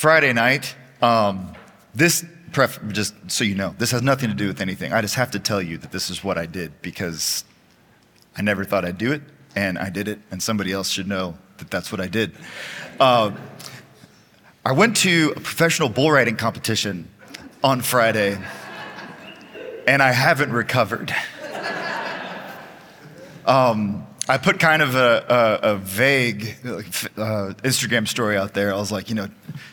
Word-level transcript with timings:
Friday 0.00 0.32
night, 0.32 0.74
um, 1.02 1.52
this, 1.94 2.24
pref- 2.52 2.80
just 2.88 3.12
so 3.30 3.44
you 3.44 3.54
know, 3.54 3.74
this 3.76 3.90
has 3.90 4.00
nothing 4.00 4.30
to 4.30 4.34
do 4.34 4.46
with 4.46 4.62
anything. 4.62 4.94
I 4.94 5.02
just 5.02 5.16
have 5.16 5.32
to 5.32 5.38
tell 5.38 5.60
you 5.60 5.76
that 5.76 5.92
this 5.92 6.08
is 6.08 6.24
what 6.24 6.38
I 6.38 6.46
did 6.46 6.80
because 6.80 7.44
I 8.34 8.40
never 8.40 8.64
thought 8.64 8.86
I'd 8.86 8.96
do 8.96 9.12
it, 9.12 9.20
and 9.54 9.76
I 9.78 9.90
did 9.90 10.08
it, 10.08 10.18
and 10.30 10.42
somebody 10.42 10.72
else 10.72 10.88
should 10.88 11.06
know 11.06 11.36
that 11.58 11.70
that's 11.70 11.92
what 11.92 12.00
I 12.00 12.06
did. 12.06 12.32
Uh, 12.98 13.32
I 14.64 14.72
went 14.72 14.96
to 14.96 15.34
a 15.36 15.40
professional 15.40 15.90
bull 15.90 16.10
riding 16.10 16.36
competition 16.36 17.06
on 17.62 17.82
Friday, 17.82 18.38
and 19.86 20.02
I 20.02 20.12
haven't 20.12 20.50
recovered. 20.50 21.14
Um, 23.44 24.06
I 24.30 24.38
put 24.38 24.60
kind 24.60 24.80
of 24.80 24.94
a, 24.94 25.58
a, 25.64 25.72
a 25.72 25.76
vague 25.76 26.54
uh, 26.64 27.52
Instagram 27.64 28.06
story 28.06 28.36
out 28.36 28.54
there. 28.54 28.72
I 28.72 28.76
was 28.76 28.92
like, 28.92 29.08
you 29.08 29.16
know, 29.16 29.26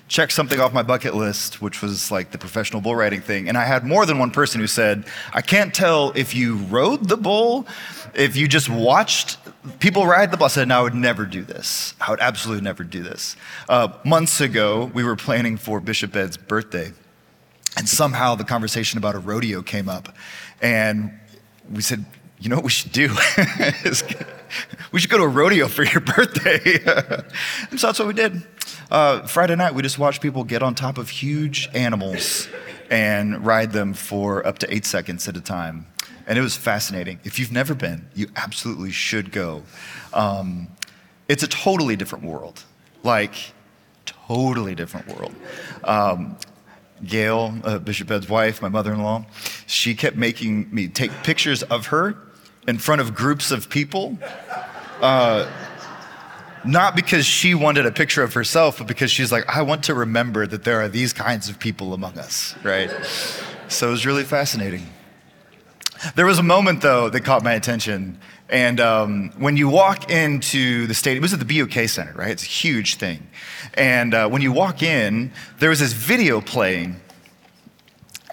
check 0.08 0.32
something 0.32 0.60
off 0.60 0.74
my 0.74 0.82
bucket 0.82 1.14
list, 1.14 1.62
which 1.62 1.84
was 1.84 2.10
like 2.10 2.32
the 2.32 2.40
professional 2.40 2.82
bull 2.82 2.96
riding 2.96 3.22
thing. 3.22 3.50
And 3.50 3.56
I 3.56 3.66
had 3.66 3.86
more 3.86 4.08
than 4.08 4.18
one 4.18 4.32
person 4.32 4.60
who 4.60 4.66
said, 4.66 5.06
I 5.32 5.42
can't 5.42 5.76
tell 5.76 6.12
if 6.16 6.34
you 6.34 6.56
rode 6.56 7.08
the 7.08 7.18
bull, 7.18 7.68
if 8.16 8.36
you 8.36 8.48
just 8.48 8.68
watched 8.68 9.38
people 9.78 10.08
ride 10.08 10.32
the 10.32 10.38
bull. 10.38 10.46
I 10.46 10.48
said, 10.48 10.70
no, 10.70 10.80
I 10.80 10.82
would 10.82 10.96
never 10.96 11.28
do 11.28 11.44
this. 11.44 11.94
I 12.02 12.10
would 12.10 12.20
absolutely 12.20 12.64
never 12.64 12.84
do 12.84 13.04
this. 13.04 13.36
Uh, 13.70 13.90
months 14.04 14.42
ago, 14.42 14.90
we 14.92 15.04
were 15.04 15.16
planning 15.16 15.58
for 15.58 15.80
Bishop 15.80 16.16
Ed's 16.16 16.36
birthday. 16.36 16.94
And 17.78 17.88
somehow 17.88 18.34
the 18.34 18.44
conversation 18.44 18.98
about 18.98 19.14
a 19.14 19.20
rodeo 19.20 19.62
came 19.62 19.88
up. 19.88 20.16
And 20.64 21.12
we 21.72 21.84
said, 21.84 22.06
you 22.40 22.50
know 22.50 22.56
what 22.56 22.66
we 22.66 22.70
should 22.70 22.92
do? 22.92 23.10
we 24.92 25.00
should 25.00 25.10
go 25.10 25.18
to 25.18 25.24
a 25.24 25.28
rodeo 25.28 25.68
for 25.68 25.84
your 25.84 26.02
birthday. 26.02 26.80
and 27.72 27.80
so 27.80 27.88
that's 27.88 28.00
what 28.00 28.08
we 28.08 28.14
did. 28.14 28.46
Uh, 28.92 29.26
Friday 29.26 29.56
night, 29.56 29.74
we 29.74 29.82
just 29.82 29.98
watched 29.98 30.22
people 30.22 30.44
get 30.44 30.62
on 30.62 30.76
top 30.76 30.98
of 30.98 31.10
huge 31.10 31.70
animals 31.74 32.48
and 32.90 33.46
ride 33.46 33.72
them 33.72 33.94
for 33.94 34.46
up 34.46 34.60
to 34.60 34.74
eight 34.74 34.86
seconds 34.86 35.28
at 35.28 35.36
a 35.36 35.42
time. 35.42 35.88
And 36.28 36.38
it 36.38 36.42
was 36.42 36.56
fascinating. 36.56 37.20
If 37.24 37.40
you've 37.40 37.52
never 37.52 37.74
been, 37.74 38.08
you 38.14 38.28
absolutely 38.36 38.92
should 38.92 39.32
go. 39.32 39.64
Um, 40.14 40.68
it's 41.28 41.44
a 41.44 41.48
totally 41.48 41.96
different 41.96 42.26
world. 42.26 42.64
Like, 43.04 43.34
totally 44.06 44.76
different 44.76 45.08
world. 45.08 45.34
Um, 45.84 46.38
Gail, 47.04 47.56
uh, 47.64 47.80
Bishop 47.80 48.10
Ed's 48.12 48.28
wife, 48.28 48.62
my 48.62 48.70
mother 48.70 48.94
in 48.94 49.02
law, 49.02 49.26
she 49.68 49.96
kept 49.96 50.16
making 50.18 50.74
me 50.74 50.88
take 50.88 51.12
pictures 51.24 51.64
of 51.64 51.88
her 51.88 52.18
in 52.68 52.78
front 52.78 53.02
of 53.02 53.16
groups 53.16 53.52
of 53.52 53.70
people. 53.70 54.18
Uh, 55.02 55.50
not 56.66 56.96
because 56.96 57.26
she 57.26 57.56
wanted 57.56 57.86
a 57.86 57.92
picture 57.92 58.24
of 58.24 58.34
herself, 58.34 58.80
but 58.80 58.88
because 58.88 59.10
she's 59.10 59.32
like, 59.32 59.48
I 59.48 59.62
want 59.62 59.84
to 59.86 59.94
remember 59.94 60.46
that 60.48 60.64
there 60.64 60.82
are 60.82 60.90
these 60.90 61.14
kinds 61.14 61.48
of 61.50 61.60
people 61.60 61.94
among 61.94 62.18
us, 62.18 62.56
right? 62.64 62.92
So 63.70 63.88
it 63.88 63.92
was 63.92 64.06
really 64.06 64.26
fascinating. 64.26 64.86
There 66.16 66.26
was 66.26 66.40
a 66.40 66.44
moment, 66.44 66.82
though, 66.82 67.10
that 67.10 67.22
caught 67.22 67.44
my 67.44 67.54
attention. 67.54 68.20
And 68.50 68.80
um, 68.80 69.32
when 69.38 69.58
you 69.58 69.70
walk 69.70 70.12
into 70.12 70.88
the 70.88 70.94
stadium, 70.94 71.24
it 71.24 71.26
was 71.26 71.34
at 71.34 71.40
the 71.40 71.60
BOK 71.60 71.88
Center, 71.88 72.14
right? 72.14 72.32
It's 72.32 72.44
a 72.44 72.48
huge 72.48 72.96
thing. 72.96 73.28
And 73.74 74.14
uh, 74.14 74.28
when 74.30 74.42
you 74.42 74.52
walk 74.52 74.84
in, 74.84 75.32
there 75.60 75.70
was 75.70 75.80
this 75.80 75.94
video 75.94 76.42
playing 76.42 77.00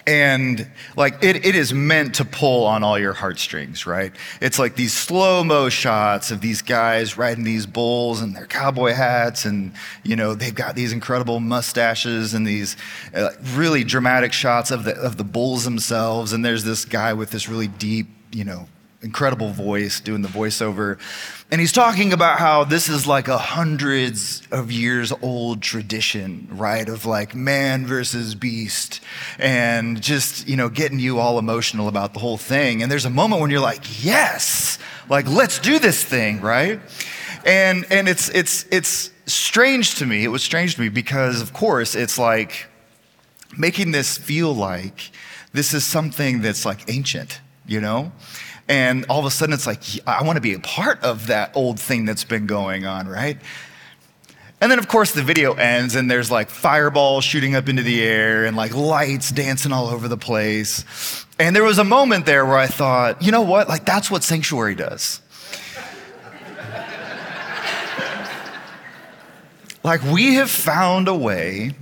and 0.07 0.67
like 0.97 1.23
it, 1.23 1.45
it 1.45 1.55
is 1.55 1.73
meant 1.73 2.17
to 2.17 2.25
pull 2.25 2.67
on 2.67 2.83
all 2.83 2.99
your 2.99 3.13
heartstrings 3.13 3.87
right? 3.87 4.13
It's 4.41 4.59
like 4.59 4.77
these 4.77 4.93
slow-mo 4.93 5.69
shots 5.69 6.31
of 6.31 6.41
these 6.41 6.63
guys 6.63 7.17
riding 7.17 7.45
these 7.45 7.67
bulls 7.67 8.21
and 8.21 8.35
their 8.35 8.47
cowboy 8.47 8.93
hats 8.93 9.45
and 9.45 9.73
you 10.03 10.17
know 10.17 10.35
they've 10.35 10.55
got 10.55 10.75
these 10.75 10.93
incredible 10.93 11.41
mustaches 11.41 12.35
and 12.35 12.47
these 12.47 12.77
uh, 13.15 13.31
really 13.55 13.85
dramatic 13.85 14.33
shots 14.33 14.71
of 14.71 14.85
the 14.85 14.95
of 14.97 15.17
the 15.17 15.25
bulls 15.25 15.65
themselves. 15.65 16.33
And 16.33 16.45
there's 16.45 16.65
this 16.65 16.85
guy 16.85 17.13
with 17.13 17.31
this 17.31 17.49
really 17.49 17.69
deep 17.69 18.09
you 18.33 18.45
know 18.45 18.67
incredible 19.05 19.51
voice 19.51 20.01
doing 20.01 20.23
the 20.23 20.29
voiceover. 20.29 20.99
And 21.51 21.61
he's 21.61 21.73
talking 21.73 22.13
about 22.13 22.39
how 22.39 22.65
this 22.65 22.89
is 22.89 23.07
like 23.07 23.29
a 23.29 23.39
hundreds 23.39 24.43
of 24.51 24.73
years 24.73 25.13
old 25.23 25.63
tradition, 25.63 26.49
right? 26.51 26.89
Of 26.89 27.07
like 27.07 27.35
man 27.35 27.87
versus 27.87 28.35
beast 28.35 29.01
and 29.39 30.01
just, 30.01 30.49
you 30.49 30.57
know, 30.57 30.69
getting 30.69 30.99
you 30.99 31.21
all 31.21 31.39
emotional 31.39 31.87
about 31.87 32.15
the 32.15 32.21
whole 32.21 32.39
thing. 32.39 32.83
And 32.83 32.91
there's 32.91 33.05
a 33.05 33.11
moment 33.11 33.41
when 33.41 33.51
you're 33.51 33.61
like, 33.61 34.05
yes, 34.05 34.79
like 35.09 35.29
let's 35.29 35.59
do 35.59 35.79
this 35.79 36.03
thing, 36.03 36.41
right? 36.41 36.81
And, 37.45 37.87
and 37.91 38.09
it's, 38.09 38.31
it's, 38.31 38.65
it's 38.73 39.11
strange 39.27 39.97
to 39.97 40.07
me. 40.07 40.25
It 40.25 40.29
was 40.29 40.43
strange 40.43 40.77
to 40.77 40.81
me 40.81 40.89
because, 40.89 41.43
of 41.43 41.53
course, 41.53 41.95
it's 41.95 42.19
like 42.19 42.69
making 43.57 43.93
this 43.93 44.17
feel 44.17 44.55
like 44.55 45.11
this 45.53 45.75
is 45.75 45.85
something 45.85 46.41
that's 46.41 46.65
like 46.65 46.91
ancient, 46.91 47.41
you 47.67 47.81
know? 47.81 48.13
And 48.69 49.05
all 49.09 49.21
of 49.21 49.27
a 49.27 49.31
sudden, 49.31 49.53
it's 49.53 49.67
like, 49.67 49.83
I 50.07 50.23
want 50.23 50.37
to 50.37 50.41
be 50.41 50.55
a 50.55 50.59
part 50.59 51.03
of 51.03 51.27
that 51.27 51.55
old 51.55 51.79
thing 51.79 52.07
that's 52.07 52.25
been 52.25 52.47
going 52.47 52.87
on, 52.87 53.07
right? 53.07 53.39
And 54.61 54.71
then, 54.71 54.79
of 54.79 54.89
course, 54.89 55.13
the 55.13 55.23
video 55.23 55.53
ends 55.53 55.95
and 55.95 56.11
there's 56.11 56.31
like 56.31 56.49
fireballs 56.49 57.25
shooting 57.25 57.55
up 57.55 57.69
into 57.69 57.83
the 57.83 58.03
air 58.03 58.47
and 58.47 58.57
like 58.57 58.75
lights 58.75 59.31
dancing 59.31 59.73
all 59.73 59.89
over 59.89 60.09
the 60.09 60.17
place. 60.17 61.27
And 61.39 61.55
there 61.55 61.65
was 61.65 61.79
a 61.79 61.85
moment 61.85 62.25
there 62.25 62.47
where 62.47 62.57
I 62.57 62.67
thought, 62.67 63.21
you 63.21 63.31
know 63.31 63.43
what? 63.43 63.69
Like, 63.69 63.85
that's 63.85 64.11
what 64.11 64.25
Sanctuary 64.25 64.75
does. 64.75 65.21
like, 69.83 70.03
we 70.05 70.37
have 70.37 70.51
found 70.51 71.09
a 71.09 71.15
way 71.15 71.73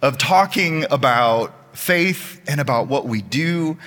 of 0.00 0.18
talking 0.18 0.84
about 0.90 1.52
faith 1.72 2.40
and 2.46 2.60
about 2.60 2.88
what 2.88 3.06
we 3.06 3.22
do 3.22 3.78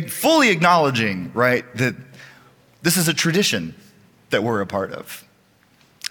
fully 0.00 0.48
acknowledging, 0.48 1.30
right, 1.34 1.64
that 1.76 1.94
this 2.82 2.96
is 2.96 3.08
a 3.08 3.14
tradition 3.14 3.74
that 4.30 4.42
we're 4.42 4.60
a 4.60 4.66
part 4.66 4.92
of. 4.92 5.26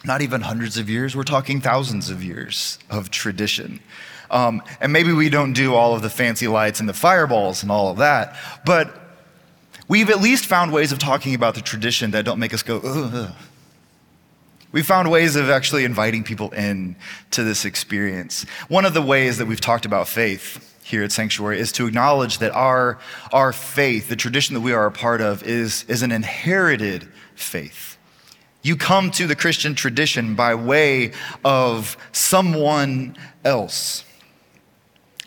Not 0.03 0.21
even 0.21 0.41
hundreds 0.41 0.77
of 0.77 0.89
years, 0.89 1.15
we're 1.15 1.23
talking 1.23 1.61
thousands 1.61 2.09
of 2.09 2.23
years 2.23 2.79
of 2.89 3.09
tradition. 3.09 3.79
Um, 4.29 4.61
and 4.79 4.93
maybe 4.93 5.11
we 5.11 5.29
don't 5.29 5.53
do 5.53 5.73
all 5.73 5.95
of 5.95 6.01
the 6.01 6.09
fancy 6.09 6.47
lights 6.47 6.79
and 6.79 6.87
the 6.87 6.93
fireballs 6.93 7.63
and 7.63 7.71
all 7.71 7.89
of 7.89 7.97
that, 7.97 8.35
but 8.65 8.95
we've 9.87 10.09
at 10.09 10.21
least 10.21 10.45
found 10.45 10.71
ways 10.71 10.91
of 10.91 10.99
talking 10.99 11.35
about 11.35 11.55
the 11.55 11.61
tradition 11.61 12.11
that 12.11 12.23
don't 12.23 12.39
make 12.39 12.53
us 12.53 12.63
go, 12.63 12.79
ugh. 12.83 13.33
We 14.71 14.83
found 14.83 15.11
ways 15.11 15.35
of 15.35 15.49
actually 15.49 15.83
inviting 15.83 16.23
people 16.23 16.51
in 16.51 16.95
to 17.31 17.43
this 17.43 17.65
experience. 17.65 18.45
One 18.69 18.85
of 18.85 18.93
the 18.93 19.01
ways 19.01 19.37
that 19.39 19.45
we've 19.45 19.59
talked 19.59 19.85
about 19.85 20.07
faith 20.07 20.70
here 20.83 21.03
at 21.03 21.11
Sanctuary 21.11 21.59
is 21.59 21.71
to 21.73 21.87
acknowledge 21.87 22.39
that 22.39 22.51
our, 22.51 22.99
our 23.31 23.53
faith, 23.53 24.09
the 24.09 24.15
tradition 24.15 24.55
that 24.55 24.61
we 24.61 24.73
are 24.73 24.85
a 24.85 24.91
part 24.91 25.21
of, 25.21 25.43
is, 25.43 25.85
is 25.87 26.01
an 26.01 26.11
inherited 26.11 27.07
faith. 27.35 27.97
You 28.63 28.75
come 28.75 29.09
to 29.11 29.25
the 29.25 29.35
Christian 29.35 29.73
tradition 29.73 30.35
by 30.35 30.53
way 30.55 31.13
of 31.43 31.97
someone 32.11 33.15
else. 33.43 34.05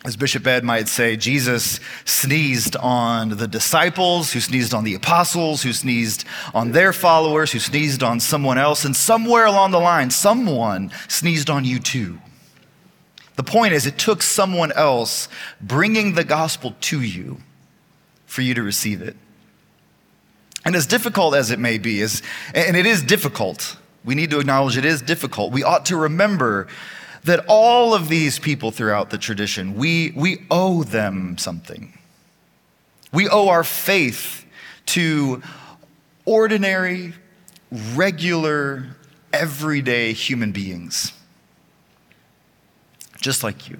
As 0.05 0.15
Bishop 0.15 0.45
Ed 0.45 0.63
might 0.63 0.87
say, 0.87 1.15
Jesus 1.15 1.79
sneezed 2.05 2.75
on 2.75 3.29
the 3.29 3.47
disciples, 3.47 4.31
who 4.31 4.39
sneezed 4.39 4.71
on 4.73 4.83
the 4.83 4.93
apostles, 4.93 5.63
who 5.63 5.73
sneezed 5.73 6.25
on 6.53 6.73
their 6.73 6.93
followers, 6.93 7.51
who 7.51 7.59
sneezed 7.59 8.03
on 8.03 8.19
someone 8.19 8.59
else, 8.59 8.85
and 8.85 8.95
somewhere 8.95 9.45
along 9.45 9.71
the 9.71 9.79
line, 9.79 10.11
someone 10.11 10.91
sneezed 11.07 11.49
on 11.49 11.65
you 11.65 11.79
too. 11.79 12.19
The 13.35 13.43
point 13.43 13.73
is, 13.73 13.85
it 13.85 13.97
took 13.97 14.21
someone 14.21 14.71
else 14.71 15.27
bringing 15.59 16.13
the 16.13 16.23
gospel 16.23 16.75
to 16.81 17.01
you 17.01 17.37
for 18.25 18.41
you 18.41 18.53
to 18.53 18.63
receive 18.63 19.01
it. 19.01 19.15
And 20.63 20.75
as 20.75 20.87
difficult 20.87 21.35
as 21.35 21.51
it 21.51 21.59
may 21.59 21.77
be, 21.77 22.01
is, 22.01 22.21
and 22.53 22.75
it 22.75 22.85
is 22.85 23.03
difficult, 23.03 23.77
we 24.03 24.15
need 24.15 24.31
to 24.31 24.39
acknowledge 24.39 24.77
it 24.77 24.85
is 24.85 25.01
difficult. 25.01 25.51
We 25.51 25.63
ought 25.63 25.85
to 25.87 25.97
remember 25.97 26.67
that 27.25 27.43
all 27.47 27.93
of 27.93 28.07
these 28.07 28.39
people 28.39 28.71
throughout 28.71 29.09
the 29.09 29.17
tradition, 29.17 29.75
we, 29.75 30.13
we 30.15 30.45
owe 30.49 30.83
them 30.83 31.37
something. 31.37 31.97
We 33.11 33.27
owe 33.27 33.49
our 33.49 33.63
faith 33.63 34.45
to 34.87 35.41
ordinary, 36.25 37.13
regular, 37.93 38.95
everyday 39.33 40.13
human 40.13 40.51
beings 40.51 41.11
just 43.25 43.43
like 43.43 43.67
you 43.67 43.79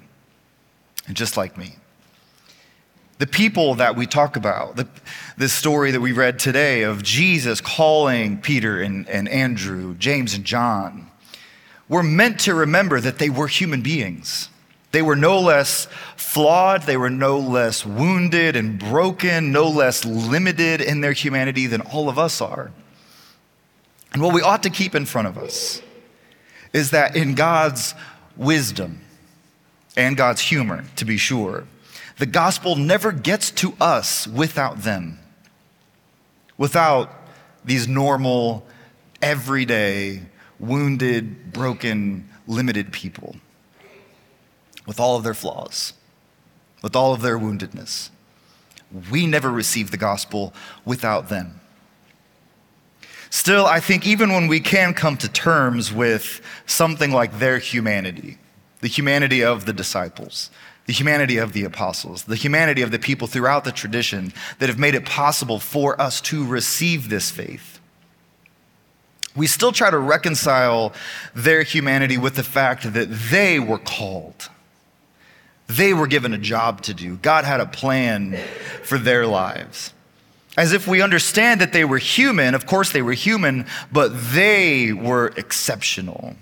and 1.06 1.16
just 1.16 1.36
like 1.36 1.56
me. 1.56 1.76
The 3.18 3.28
people 3.28 3.76
that 3.76 3.94
we 3.94 4.04
talk 4.04 4.34
about, 4.34 4.74
the, 4.74 4.88
the 5.38 5.48
story 5.48 5.92
that 5.92 6.00
we 6.00 6.10
read 6.10 6.40
today 6.40 6.82
of 6.82 7.04
Jesus 7.04 7.60
calling 7.60 8.40
Peter 8.40 8.82
and, 8.82 9.08
and 9.08 9.28
Andrew, 9.28 9.94
James 9.94 10.34
and 10.34 10.44
John, 10.44 11.08
we're 11.88 12.02
meant 12.02 12.40
to 12.40 12.54
remember 12.54 13.00
that 13.00 13.20
they 13.20 13.30
were 13.30 13.46
human 13.46 13.82
beings. 13.82 14.48
They 14.90 15.00
were 15.00 15.14
no 15.14 15.38
less 15.38 15.86
flawed, 16.16 16.82
they 16.82 16.96
were 16.96 17.08
no 17.08 17.38
less 17.38 17.86
wounded 17.86 18.56
and 18.56 18.80
broken, 18.80 19.52
no 19.52 19.68
less 19.68 20.04
limited 20.04 20.80
in 20.80 21.02
their 21.02 21.12
humanity 21.12 21.68
than 21.68 21.82
all 21.82 22.08
of 22.08 22.18
us 22.18 22.40
are. 22.40 22.72
And 24.12 24.20
what 24.20 24.34
we 24.34 24.42
ought 24.42 24.64
to 24.64 24.70
keep 24.70 24.96
in 24.96 25.06
front 25.06 25.28
of 25.28 25.38
us 25.38 25.80
is 26.72 26.90
that 26.90 27.14
in 27.14 27.36
God's 27.36 27.94
wisdom, 28.36 29.02
and 29.96 30.16
God's 30.16 30.40
humor, 30.40 30.84
to 30.96 31.04
be 31.04 31.16
sure. 31.16 31.64
The 32.18 32.26
gospel 32.26 32.76
never 32.76 33.12
gets 33.12 33.50
to 33.52 33.74
us 33.80 34.26
without 34.26 34.82
them, 34.82 35.18
without 36.56 37.10
these 37.64 37.88
normal, 37.88 38.66
everyday, 39.20 40.22
wounded, 40.58 41.52
broken, 41.52 42.28
limited 42.46 42.92
people, 42.92 43.36
with 44.86 45.00
all 45.00 45.16
of 45.16 45.24
their 45.24 45.34
flaws, 45.34 45.92
with 46.82 46.94
all 46.94 47.12
of 47.12 47.22
their 47.22 47.38
woundedness. 47.38 48.10
We 49.10 49.26
never 49.26 49.50
receive 49.50 49.90
the 49.90 49.96
gospel 49.96 50.54
without 50.84 51.28
them. 51.28 51.60
Still, 53.30 53.66
I 53.66 53.80
think 53.80 54.06
even 54.06 54.32
when 54.32 54.46
we 54.46 54.60
can 54.60 54.94
come 54.94 55.16
to 55.18 55.28
terms 55.28 55.92
with 55.92 56.40
something 56.64 57.10
like 57.10 57.38
their 57.38 57.58
humanity, 57.58 58.38
the 58.80 58.88
humanity 58.88 59.42
of 59.42 59.66
the 59.66 59.72
disciples, 59.72 60.50
the 60.86 60.92
humanity 60.92 61.38
of 61.38 61.52
the 61.52 61.64
apostles, 61.64 62.24
the 62.24 62.36
humanity 62.36 62.82
of 62.82 62.90
the 62.90 62.98
people 62.98 63.26
throughout 63.26 63.64
the 63.64 63.72
tradition 63.72 64.32
that 64.58 64.68
have 64.68 64.78
made 64.78 64.94
it 64.94 65.04
possible 65.04 65.58
for 65.58 66.00
us 66.00 66.20
to 66.20 66.46
receive 66.46 67.08
this 67.08 67.30
faith, 67.30 67.80
we 69.34 69.46
still 69.46 69.72
try 69.72 69.90
to 69.90 69.98
reconcile 69.98 70.92
their 71.34 71.62
humanity 71.62 72.16
with 72.16 72.36
the 72.36 72.42
fact 72.42 72.92
that 72.94 73.08
they 73.30 73.58
were 73.60 73.78
called. 73.78 74.48
They 75.66 75.92
were 75.92 76.06
given 76.06 76.32
a 76.32 76.38
job 76.38 76.82
to 76.82 76.94
do. 76.94 77.16
God 77.16 77.44
had 77.44 77.60
a 77.60 77.66
plan 77.66 78.38
for 78.82 78.98
their 78.98 79.26
lives. 79.26 79.92
As 80.56 80.72
if 80.72 80.88
we 80.88 81.02
understand 81.02 81.60
that 81.60 81.74
they 81.74 81.84
were 81.84 81.98
human, 81.98 82.54
of 82.54 82.66
course 82.66 82.92
they 82.92 83.02
were 83.02 83.12
human, 83.12 83.66
but 83.92 84.08
they 84.32 84.92
were 84.92 85.34
exceptional. 85.36 86.34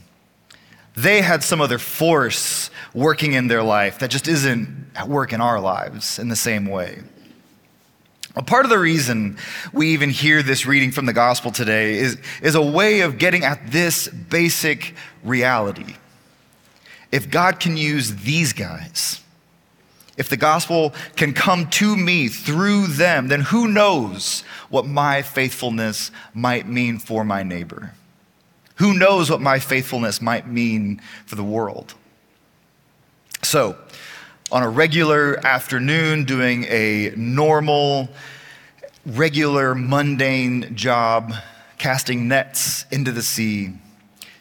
They 0.97 1.23
had 1.23 1.43
some 1.43 1.61
other 1.61 1.79
force 1.79 2.71
working 2.93 3.33
in 3.33 3.49
their 3.49 3.63
life 3.63 3.99
that 3.99 4.11
just 4.11 4.29
isn't 4.29 4.87
at 4.95 5.09
work 5.09 5.33
in 5.33 5.41
our 5.41 5.61
lives 5.61 6.19
in 6.19 6.29
the 6.29 6.37
same 6.37 6.67
way. 6.67 7.03
A 8.37 8.43
part 8.43 8.65
of 8.65 8.71
the 8.71 8.79
reason 8.79 9.37
we 9.73 9.89
even 9.91 10.11
hear 10.11 10.43
this 10.43 10.67
reading 10.67 10.91
from 10.91 11.07
the 11.07 11.13
gospel 11.13 11.53
today 11.53 11.95
is, 11.95 12.19
is 12.43 12.55
a 12.55 12.63
way 12.63 13.01
of 13.01 13.19
getting 13.19 13.45
at 13.45 13.71
this 13.71 14.09
basic 14.09 14.95
reality. 15.23 15.95
If 17.13 17.31
God 17.31 17.61
can 17.61 17.77
use 17.77 18.15
these 18.17 18.53
guys, 18.53 19.21
if 20.17 20.29
the 20.29 20.37
gospel 20.37 20.95
can 21.15 21.33
come 21.33 21.71
to 21.71 21.97
me 21.97 22.29
through 22.29 22.89
them, 22.89 23.29
then 23.29 23.41
who 23.41 23.69
knows 23.69 24.43
what 24.69 24.87
my 24.87 25.23
faithfulness 25.23 26.11
might 26.33 26.69
mean 26.69 26.99
for 26.99 27.25
my 27.25 27.43
neighbor? 27.43 27.95
Who 28.77 28.95
knows 28.95 29.31
what 29.31 29.41
my 29.41 29.59
faithfulness 29.59 30.21
might 30.21 30.49
mean 30.49 31.01
for 31.27 31.37
the 31.37 31.45
world? 31.45 31.95
So, 33.43 33.77
on 34.51 34.63
a 34.63 34.69
regular 34.69 35.45
afternoon, 35.45 36.25
doing 36.25 36.65
a 36.65 37.13
normal, 37.17 38.09
regular, 39.07 39.75
mundane 39.75 40.75
job, 40.75 41.35
casting 41.79 42.29
nets 42.29 42.87
into 42.91 43.13
the 43.13 43.23
sea, 43.23 43.75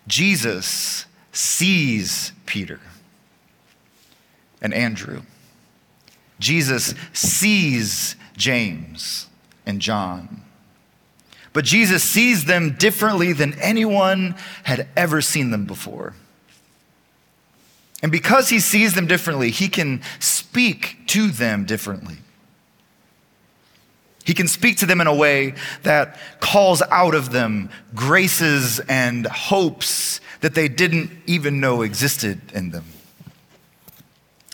Jesus 0.07 1.06
sees 1.31 2.31
Peter 2.45 2.79
and 4.62 4.74
Andrew. 4.74 5.21
Jesus 6.39 6.94
sees 7.12 8.15
James 8.36 9.27
and 9.65 9.79
John. 9.79 10.44
But 11.53 11.65
Jesus 11.65 12.03
sees 12.03 12.45
them 12.45 12.75
differently 12.77 13.31
than 13.31 13.53
anyone 13.59 14.35
had 14.63 14.88
ever 14.97 15.21
seen 15.21 15.51
them 15.51 15.65
before. 15.65 16.15
And 18.01 18.11
because 18.11 18.50
he 18.50 18.59
sees 18.59 18.95
them 18.95 19.07
differently, 19.07 19.51
he 19.51 19.69
can 19.69 20.01
speak 20.19 20.97
to 21.07 21.29
them 21.29 21.65
differently. 21.65 22.17
He 24.25 24.33
can 24.33 24.47
speak 24.47 24.77
to 24.77 24.85
them 24.85 25.00
in 25.00 25.07
a 25.07 25.15
way 25.15 25.53
that 25.83 26.17
calls 26.39 26.81
out 26.81 27.13
of 27.13 27.31
them 27.31 27.69
graces 27.94 28.79
and 28.81 29.25
hopes 29.27 30.21
that 30.41 30.55
they 30.55 30.67
didn't 30.67 31.11
even 31.27 31.59
know 31.59 31.81
existed 31.81 32.41
in 32.53 32.71
them. 32.71 32.85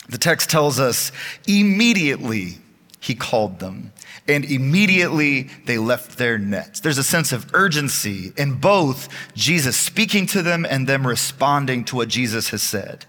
The 0.08 0.18
text 0.18 0.50
tells 0.50 0.80
us 0.80 1.12
immediately 1.46 2.58
he 2.98 3.14
called 3.14 3.60
them, 3.60 3.92
and 4.34 4.44
immediately 4.44 5.48
they 5.66 5.78
left 5.78 6.18
their 6.18 6.38
nets. 6.38 6.80
There's 6.80 6.98
a 6.98 7.04
sense 7.04 7.32
of 7.32 7.50
urgency 7.54 8.32
in 8.36 8.54
both 8.54 9.08
Jesus 9.34 9.76
speaking 9.76 10.26
to 10.26 10.42
them 10.42 10.66
and 10.68 10.86
them 10.86 11.06
responding 11.06 11.84
to 11.84 11.96
what 11.96 12.08
Jesus 12.08 12.50
has 12.50 12.62
said. 12.62 13.06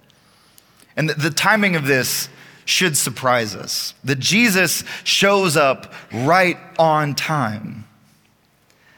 And 0.95 1.09
the, 1.09 1.29
timing 1.29 1.75
of 1.75 1.85
this 1.85 2.29
should 2.65 2.97
surprise 2.97 3.55
us 3.55 3.93
that 4.03 4.19
Jesus 4.19 4.83
shows 5.03 5.57
up 5.57 5.93
right 6.11 6.57
on 6.77 7.15
time. 7.15 7.85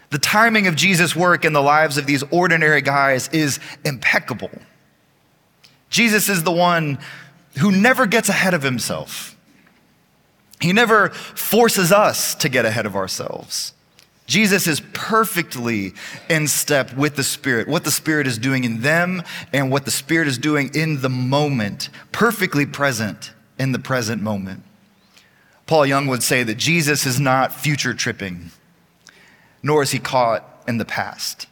The 0.09 0.19
timing 0.19 0.67
of 0.67 0.75
Jesus' 0.75 1.15
work 1.15 1.45
in 1.45 1.53
the 1.53 1.61
lives 1.61 1.97
of 1.97 2.05
these 2.05 2.23
ordinary 2.29 2.81
guys 2.81 3.29
is 3.29 3.59
impeccable. 3.83 4.51
Jesus 5.89 6.29
is 6.29 6.43
the 6.43 6.51
one 6.51 6.99
who 7.59 7.71
never 7.71 8.05
gets 8.05 8.29
ahead 8.29 8.53
of 8.53 8.63
himself. 8.63 9.32
He 10.63 10.71
never 10.71 11.09
forces 11.09 11.91
us 11.91 12.35
to 12.35 12.47
get 12.47 12.63
ahead 12.63 12.85
of 12.85 12.95
ourselves. 12.95 13.73
Jesus 14.27 14.65
is 14.65 14.81
perfectly 14.93 15.93
in 16.29 16.47
step 16.47 16.93
with 16.93 17.17
the 17.17 17.23
Spirit, 17.23 17.67
what 17.67 17.83
the 17.83 17.91
Spirit 17.91 18.27
is 18.27 18.37
doing 18.37 18.63
in 18.63 18.79
them 18.79 19.23
and 19.51 19.69
what 19.69 19.83
the 19.83 19.91
Spirit 19.91 20.25
is 20.25 20.37
doing 20.37 20.71
in 20.73 21.01
the 21.01 21.09
moment, 21.09 21.89
perfectly 22.13 22.65
present 22.65 23.33
in 23.59 23.73
the 23.73 23.77
present 23.77 24.21
moment. 24.21 24.63
Paul 25.65 25.85
Young 25.85 26.07
would 26.07 26.23
say 26.23 26.43
that 26.43 26.55
Jesus 26.55 27.05
is 27.05 27.19
not 27.19 27.53
future 27.53 27.93
tripping, 27.93 28.51
nor 29.61 29.83
is 29.83 29.91
he 29.91 29.99
caught 29.99 30.63
in 30.65 30.77
the 30.77 30.85
past. 30.85 31.45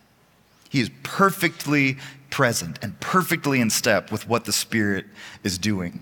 He 0.69 0.79
is 0.79 0.89
perfectly 1.03 1.97
present 2.29 2.79
and 2.81 2.97
perfectly 3.01 3.59
in 3.59 3.71
step 3.71 4.09
with 4.09 4.29
what 4.29 4.45
the 4.45 4.53
Spirit 4.53 5.05
is 5.43 5.57
doing. 5.57 6.01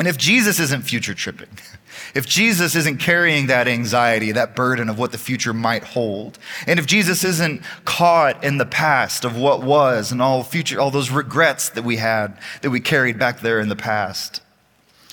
And 0.00 0.08
if 0.08 0.16
Jesus 0.16 0.58
isn't 0.58 0.84
future 0.84 1.12
tripping, 1.12 1.50
if 2.14 2.26
Jesus 2.26 2.74
isn't 2.74 3.00
carrying 3.00 3.48
that 3.48 3.68
anxiety, 3.68 4.32
that 4.32 4.56
burden 4.56 4.88
of 4.88 4.98
what 4.98 5.12
the 5.12 5.18
future 5.18 5.52
might 5.52 5.84
hold, 5.84 6.38
and 6.66 6.80
if 6.80 6.86
Jesus 6.86 7.22
isn't 7.22 7.60
caught 7.84 8.42
in 8.42 8.56
the 8.56 8.64
past 8.64 9.26
of 9.26 9.36
what 9.36 9.62
was 9.62 10.10
and 10.10 10.22
all 10.22 10.42
future, 10.42 10.80
all 10.80 10.90
those 10.90 11.10
regrets 11.10 11.68
that 11.68 11.84
we 11.84 11.96
had, 11.96 12.38
that 12.62 12.70
we 12.70 12.80
carried 12.80 13.18
back 13.18 13.40
there 13.40 13.60
in 13.60 13.68
the 13.68 13.76
past, 13.76 14.40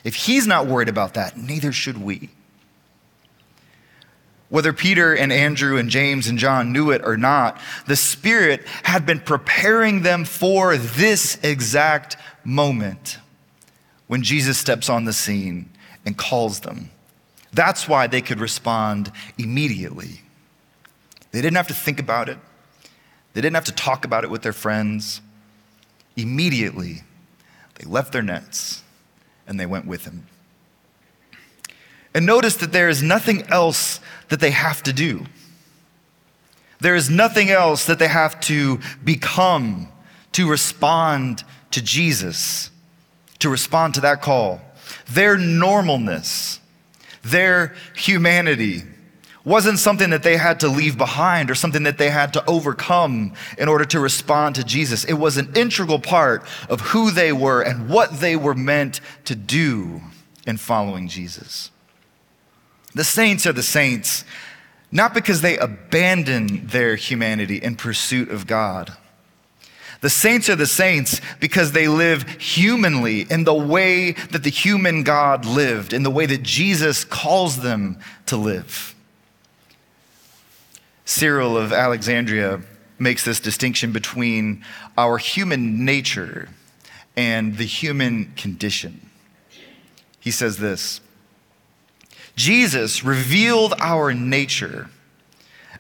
if 0.06 0.16
he's 0.16 0.48
not 0.48 0.68
worried 0.68 0.88
about 0.88 1.16
that, 1.16 1.36
neither 1.36 1.74
should 1.74 2.02
we. 2.02 2.30
Whether 4.48 4.72
Peter 4.72 5.14
and 5.14 5.34
Andrew 5.34 5.78
and 5.78 5.90
James 5.90 6.30
and 6.30 6.40
John 6.40 6.72
knew 6.72 6.92
it 6.92 7.02
or 7.04 7.18
not, 7.18 7.60
the 7.88 7.98
Spirit 7.98 8.66
had 8.84 9.06
been 9.06 9.20
preparing 9.20 10.04
them 10.04 10.24
for 10.24 10.78
this 10.78 11.38
exact 11.44 12.16
moment 12.46 13.18
when 14.08 14.24
Jesus 14.24 14.58
steps 14.58 14.90
on 14.90 15.06
the 15.06 15.14
scene 15.14 15.70
and 16.06 16.18
calls 16.18 16.62
them. 16.62 16.90
That's 17.54 17.88
why 17.88 18.08
they 18.08 18.22
could 18.22 18.40
respond 18.40 19.12
immediately. 19.38 20.22
They 21.32 21.42
didn't 21.42 21.58
have 21.58 21.68
to 21.68 21.74
think 21.74 22.00
about 22.00 22.30
it, 22.30 22.38
they 23.34 23.42
didn't 23.42 23.56
have 23.56 23.66
to 23.66 23.74
talk 23.74 24.06
about 24.06 24.24
it 24.24 24.30
with 24.30 24.42
their 24.42 24.54
friends. 24.54 25.22
Immediately, 26.16 27.04
they 27.76 27.86
left 27.86 28.12
their 28.12 28.24
nets 28.24 28.82
and 29.46 29.60
they 29.60 29.68
went 29.68 29.86
with 29.86 30.06
him. 30.06 30.26
And 32.16 32.26
notice 32.26 32.56
that 32.58 32.72
there 32.72 32.90
is 32.90 33.04
nothing 33.04 33.44
else 33.50 34.00
that 34.30 34.40
they 34.40 34.50
have 34.50 34.82
to 34.84 34.94
do. 34.94 35.26
There 36.80 36.96
is 36.96 37.12
nothing 37.12 37.52
else 37.52 37.86
that 37.86 38.00
they 38.00 38.08
have 38.08 38.40
to 38.42 38.80
become 39.04 39.90
to 40.32 40.50
respond 40.50 41.44
to 41.72 41.84
Jesus 41.84 42.72
to 43.40 43.50
respond 43.50 43.94
to 43.96 44.02
that 44.02 44.22
call. 44.22 44.62
Their 45.10 45.38
normalness, 45.38 46.60
their 47.24 47.76
humanity, 47.96 48.84
wasn't 49.48 49.80
something 49.80 50.10
that 50.10 50.24
they 50.24 50.36
had 50.36 50.60
to 50.60 50.68
leave 50.68 50.98
behind 50.98 51.50
or 51.50 51.56
something 51.56 51.84
that 51.84 51.98
they 51.98 52.10
had 52.10 52.34
to 52.34 52.44
overcome 52.50 53.32
in 53.58 53.70
order 53.70 53.86
to 53.86 53.98
respond 53.98 54.56
to 54.56 54.64
Jesus. 54.64 55.06
It 55.06 55.14
was 55.14 55.38
an 55.38 55.54
integral 55.56 56.00
part 56.00 56.44
of 56.70 56.82
who 56.82 57.12
they 57.12 57.32
were 57.32 57.62
and 57.62 57.90
what 57.90 58.20
they 58.20 58.36
were 58.36 58.54
meant 58.54 59.00
to 59.24 59.36
do 59.36 60.02
in 60.46 60.58
following 60.58 61.08
Jesus. 61.08 61.72
The 62.94 63.06
saints 63.06 63.46
are 63.46 63.54
the 63.54 63.64
saints 63.64 64.26
not 64.92 65.14
because 65.14 65.42
they 65.42 65.58
abandon 65.58 66.68
their 66.68 66.96
humanity 66.96 67.58
in 67.58 67.76
pursuit 67.76 68.30
of 68.30 68.48
God 68.48 68.96
the 70.02 70.10
saints 70.10 70.50
are 70.50 70.56
the 70.56 70.68
saints 70.68 71.22
because 71.40 71.72
they 71.72 71.88
live 71.88 72.24
humanly 72.40 73.22
in 73.22 73.44
the 73.44 73.54
way 73.54 74.12
that 74.12 74.44
the 74.44 74.50
human 74.50 75.04
God 75.04 75.46
lived, 75.46 75.94
in 75.94 76.04
the 76.04 76.12
way 76.12 76.26
that 76.26 76.44
Jesus 76.44 77.04
calls 77.04 77.62
them 77.62 78.00
to 78.28 78.38
live. 78.38 78.96
Cyril 81.06 81.58
of 81.58 81.72
Alexandria 81.72 82.62
makes 83.00 83.24
this 83.24 83.40
distinction 83.40 83.92
between 83.92 84.64
our 84.98 85.18
human 85.18 85.86
nature 85.86 86.50
and 87.16 87.58
the 87.58 87.66
human 87.66 88.34
condition. 88.36 89.10
He 90.20 90.32
says 90.32 90.58
this 90.58 91.02
Jesus 92.36 93.04
revealed 93.04 93.74
our 93.80 94.14
nature 94.14 94.90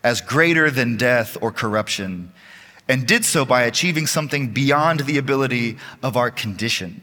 as 0.03 0.21
greater 0.21 0.71
than 0.71 0.97
death 0.97 1.37
or 1.41 1.51
corruption, 1.51 2.31
and 2.89 3.05
did 3.05 3.25
so 3.25 3.45
by 3.45 3.63
achieving 3.63 4.07
something 4.07 4.49
beyond 4.49 5.01
the 5.01 5.17
ability 5.17 5.77
of 6.01 6.15
our 6.15 6.31
condition. 6.31 7.01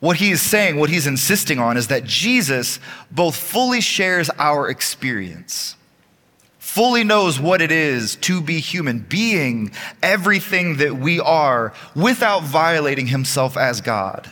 What 0.00 0.18
he 0.18 0.32
is 0.32 0.42
saying, 0.42 0.76
what 0.76 0.90
he's 0.90 1.06
insisting 1.06 1.58
on, 1.58 1.76
is 1.76 1.88
that 1.88 2.04
Jesus 2.04 2.78
both 3.10 3.34
fully 3.34 3.80
shares 3.80 4.28
our 4.38 4.68
experience, 4.68 5.76
fully 6.58 7.04
knows 7.04 7.40
what 7.40 7.62
it 7.62 7.72
is 7.72 8.16
to 8.16 8.42
be 8.42 8.60
human, 8.60 8.98
being 8.98 9.72
everything 10.02 10.76
that 10.76 10.96
we 10.96 11.20
are 11.20 11.72
without 11.96 12.42
violating 12.42 13.06
himself 13.06 13.56
as 13.56 13.80
God. 13.80 14.30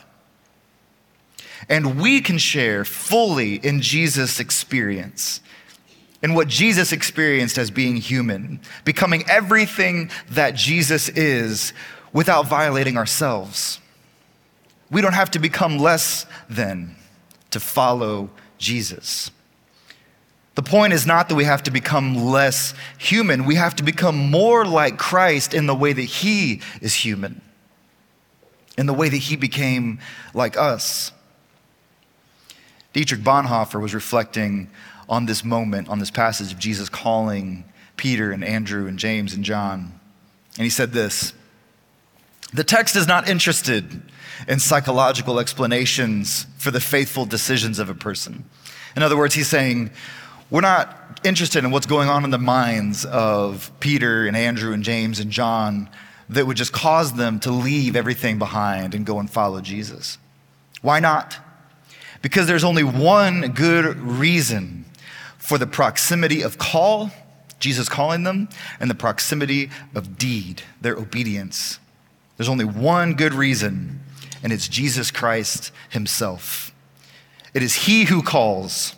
And 1.68 1.98
we 2.00 2.20
can 2.20 2.36
share 2.36 2.84
fully 2.84 3.54
in 3.54 3.80
Jesus' 3.80 4.40
experience, 4.40 5.40
in 6.22 6.34
what 6.34 6.48
Jesus 6.48 6.92
experienced 6.92 7.58
as 7.58 7.70
being 7.70 7.96
human, 7.96 8.60
becoming 8.84 9.24
everything 9.28 10.10
that 10.30 10.54
Jesus 10.54 11.08
is 11.08 11.72
without 12.12 12.46
violating 12.46 12.96
ourselves. 12.96 13.80
We 14.90 15.00
don't 15.00 15.14
have 15.14 15.30
to 15.32 15.38
become 15.38 15.78
less 15.78 16.26
than 16.48 16.96
to 17.50 17.58
follow 17.58 18.30
Jesus. 18.58 19.30
The 20.54 20.62
point 20.62 20.92
is 20.92 21.06
not 21.06 21.28
that 21.28 21.34
we 21.34 21.44
have 21.44 21.62
to 21.62 21.70
become 21.70 22.14
less 22.14 22.74
human. 22.98 23.46
We 23.46 23.54
have 23.54 23.74
to 23.76 23.82
become 23.82 24.16
more 24.30 24.66
like 24.66 24.98
Christ 24.98 25.54
in 25.54 25.66
the 25.66 25.74
way 25.74 25.94
that 25.94 26.02
he 26.02 26.60
is 26.82 26.94
human, 26.94 27.40
in 28.76 28.86
the 28.86 28.92
way 28.92 29.08
that 29.08 29.16
he 29.16 29.36
became 29.36 29.98
like 30.34 30.58
us. 30.58 31.10
Dietrich 32.92 33.22
Bonhoeffer 33.22 33.80
was 33.80 33.94
reflecting 33.94 34.68
on 35.12 35.26
this 35.26 35.44
moment, 35.44 35.90
on 35.90 35.98
this 35.98 36.10
passage 36.10 36.52
of 36.52 36.58
Jesus 36.58 36.88
calling 36.88 37.64
Peter 37.98 38.32
and 38.32 38.42
Andrew 38.42 38.86
and 38.86 38.98
James 38.98 39.34
and 39.34 39.44
John. 39.44 40.00
And 40.56 40.64
he 40.64 40.70
said 40.70 40.92
this 40.92 41.34
The 42.54 42.64
text 42.64 42.96
is 42.96 43.06
not 43.06 43.28
interested 43.28 44.02
in 44.48 44.58
psychological 44.58 45.38
explanations 45.38 46.46
for 46.56 46.70
the 46.70 46.80
faithful 46.80 47.26
decisions 47.26 47.78
of 47.78 47.90
a 47.90 47.94
person. 47.94 48.46
In 48.96 49.02
other 49.02 49.16
words, 49.16 49.34
he's 49.34 49.48
saying, 49.48 49.90
we're 50.50 50.62
not 50.62 51.20
interested 51.24 51.62
in 51.62 51.70
what's 51.70 51.86
going 51.86 52.08
on 52.08 52.24
in 52.24 52.30
the 52.30 52.38
minds 52.38 53.04
of 53.04 53.70
Peter 53.80 54.26
and 54.26 54.34
Andrew 54.34 54.72
and 54.72 54.82
James 54.82 55.20
and 55.20 55.30
John 55.30 55.90
that 56.30 56.46
would 56.46 56.56
just 56.56 56.72
cause 56.72 57.12
them 57.12 57.38
to 57.40 57.50
leave 57.50 57.96
everything 57.96 58.38
behind 58.38 58.94
and 58.94 59.04
go 59.04 59.18
and 59.18 59.30
follow 59.30 59.60
Jesus. 59.60 60.16
Why 60.80 61.00
not? 61.00 61.38
Because 62.22 62.46
there's 62.46 62.64
only 62.64 62.84
one 62.84 63.52
good 63.52 63.98
reason 63.98 64.86
for 65.42 65.58
the 65.58 65.66
proximity 65.66 66.40
of 66.40 66.56
call, 66.56 67.10
Jesus 67.58 67.88
calling 67.88 68.22
them, 68.22 68.48
and 68.78 68.88
the 68.88 68.94
proximity 68.94 69.70
of 69.92 70.16
deed, 70.16 70.62
their 70.80 70.94
obedience. 70.94 71.80
There's 72.36 72.48
only 72.48 72.64
one 72.64 73.14
good 73.14 73.34
reason 73.34 73.98
and 74.44 74.52
it's 74.52 74.68
Jesus 74.68 75.10
Christ 75.10 75.72
himself. 75.90 76.72
It 77.54 77.62
is 77.62 77.86
he 77.86 78.04
who 78.04 78.22
calls. 78.22 78.94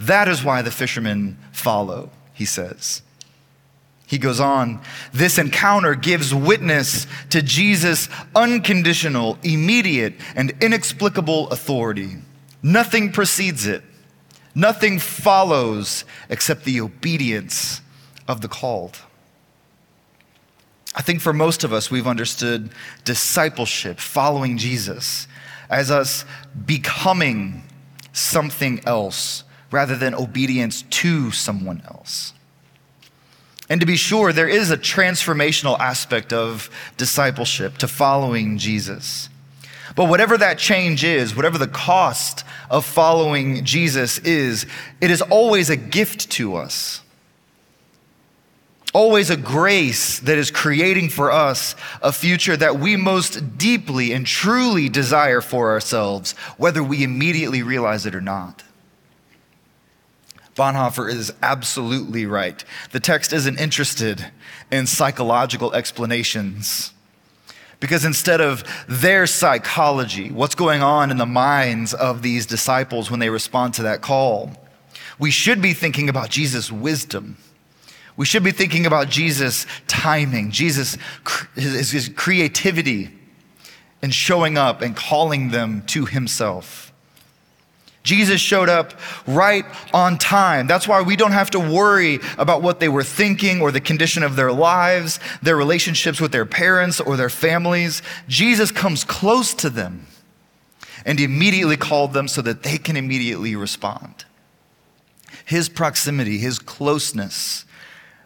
That 0.00 0.26
is 0.26 0.42
why 0.42 0.62
the 0.62 0.70
fishermen 0.70 1.36
follow, 1.52 2.10
he 2.32 2.46
says. 2.46 3.02
He 4.06 4.16
goes 4.16 4.40
on, 4.40 4.80
this 5.12 5.36
encounter 5.36 5.94
gives 5.94 6.34
witness 6.34 7.06
to 7.28 7.42
Jesus' 7.42 8.08
unconditional, 8.34 9.38
immediate, 9.42 10.14
and 10.34 10.54
inexplicable 10.62 11.50
authority. 11.50 12.16
Nothing 12.62 13.12
precedes 13.12 13.66
it, 13.66 13.82
nothing 14.54 14.98
follows 14.98 16.04
except 16.28 16.64
the 16.64 16.80
obedience 16.80 17.80
of 18.28 18.40
the 18.40 18.48
called. 18.48 18.98
I 20.94 21.02
think 21.02 21.20
for 21.20 21.32
most 21.32 21.64
of 21.64 21.72
us, 21.72 21.90
we've 21.90 22.06
understood 22.06 22.70
discipleship, 23.04 23.98
following 23.98 24.58
Jesus, 24.58 25.26
as 25.68 25.90
us 25.90 26.24
becoming 26.66 27.64
something 28.12 28.80
else 28.86 29.42
rather 29.70 29.96
than 29.96 30.14
obedience 30.14 30.82
to 30.82 31.32
someone 31.32 31.82
else. 31.86 32.32
And 33.68 33.80
to 33.80 33.86
be 33.86 33.96
sure, 33.96 34.32
there 34.32 34.48
is 34.48 34.70
a 34.70 34.76
transformational 34.76 35.78
aspect 35.80 36.32
of 36.32 36.70
discipleship 36.96 37.78
to 37.78 37.88
following 37.88 38.58
Jesus. 38.58 39.28
But 39.96 40.08
whatever 40.08 40.36
that 40.38 40.58
change 40.58 41.04
is, 41.04 41.36
whatever 41.36 41.56
the 41.56 41.68
cost 41.68 42.44
of 42.68 42.84
following 42.84 43.64
Jesus 43.64 44.18
is, 44.18 44.66
it 45.00 45.10
is 45.10 45.22
always 45.22 45.70
a 45.70 45.76
gift 45.76 46.30
to 46.32 46.56
us 46.56 47.02
always 48.94 49.28
a 49.28 49.36
grace 49.36 50.20
that 50.20 50.38
is 50.38 50.50
creating 50.50 51.10
for 51.10 51.30
us 51.30 51.74
a 52.00 52.12
future 52.12 52.56
that 52.56 52.78
we 52.78 52.96
most 52.96 53.58
deeply 53.58 54.12
and 54.12 54.24
truly 54.24 54.88
desire 54.88 55.40
for 55.40 55.70
ourselves, 55.70 56.32
whether 56.56 56.82
we 56.82 57.02
immediately 57.02 57.62
realize 57.62 58.06
it 58.06 58.14
or 58.14 58.20
not. 58.20 58.62
Bonhoeffer 60.54 61.12
is 61.12 61.34
absolutely 61.42 62.24
right. 62.24 62.64
The 62.92 63.00
text 63.00 63.32
isn't 63.32 63.58
interested 63.58 64.30
in 64.70 64.86
psychological 64.86 65.74
explanations. 65.74 66.92
Because 67.84 68.06
instead 68.06 68.40
of 68.40 68.64
their 68.88 69.26
psychology, 69.26 70.30
what's 70.30 70.54
going 70.54 70.82
on 70.82 71.10
in 71.10 71.18
the 71.18 71.26
minds 71.26 71.92
of 71.92 72.22
these 72.22 72.46
disciples 72.46 73.10
when 73.10 73.20
they 73.20 73.28
respond 73.28 73.74
to 73.74 73.82
that 73.82 74.00
call, 74.00 74.50
we 75.18 75.30
should 75.30 75.60
be 75.60 75.74
thinking 75.74 76.08
about 76.08 76.30
Jesus' 76.30 76.72
wisdom 76.72 77.36
we 78.16 78.26
should 78.26 78.44
be 78.44 78.52
thinking 78.52 78.86
about 78.86 79.08
Jesus' 79.08 79.66
timing, 79.86 80.50
Jesus' 80.50 80.96
his, 81.54 81.90
his 81.90 82.10
creativity 82.14 83.10
in 84.02 84.10
showing 84.10 84.56
up 84.56 84.82
and 84.82 84.94
calling 84.94 85.50
them 85.50 85.82
to 85.86 86.04
himself. 86.04 86.92
Jesus 88.04 88.38
showed 88.38 88.68
up 88.68 88.92
right 89.26 89.64
on 89.94 90.18
time. 90.18 90.66
That's 90.66 90.86
why 90.86 91.00
we 91.00 91.16
don't 91.16 91.32
have 91.32 91.50
to 91.50 91.58
worry 91.58 92.20
about 92.36 92.60
what 92.60 92.78
they 92.78 92.88
were 92.88 93.02
thinking 93.02 93.62
or 93.62 93.72
the 93.72 93.80
condition 93.80 94.22
of 94.22 94.36
their 94.36 94.52
lives, 94.52 95.18
their 95.42 95.56
relationships 95.56 96.20
with 96.20 96.30
their 96.30 96.44
parents 96.44 97.00
or 97.00 97.16
their 97.16 97.30
families. 97.30 98.02
Jesus 98.28 98.70
comes 98.70 99.04
close 99.04 99.54
to 99.54 99.70
them 99.70 100.06
and 101.06 101.18
immediately 101.18 101.78
called 101.78 102.12
them 102.12 102.28
so 102.28 102.42
that 102.42 102.62
they 102.62 102.76
can 102.76 102.96
immediately 102.96 103.56
respond. 103.56 104.26
His 105.46 105.70
proximity, 105.70 106.36
his 106.36 106.58
closeness, 106.58 107.64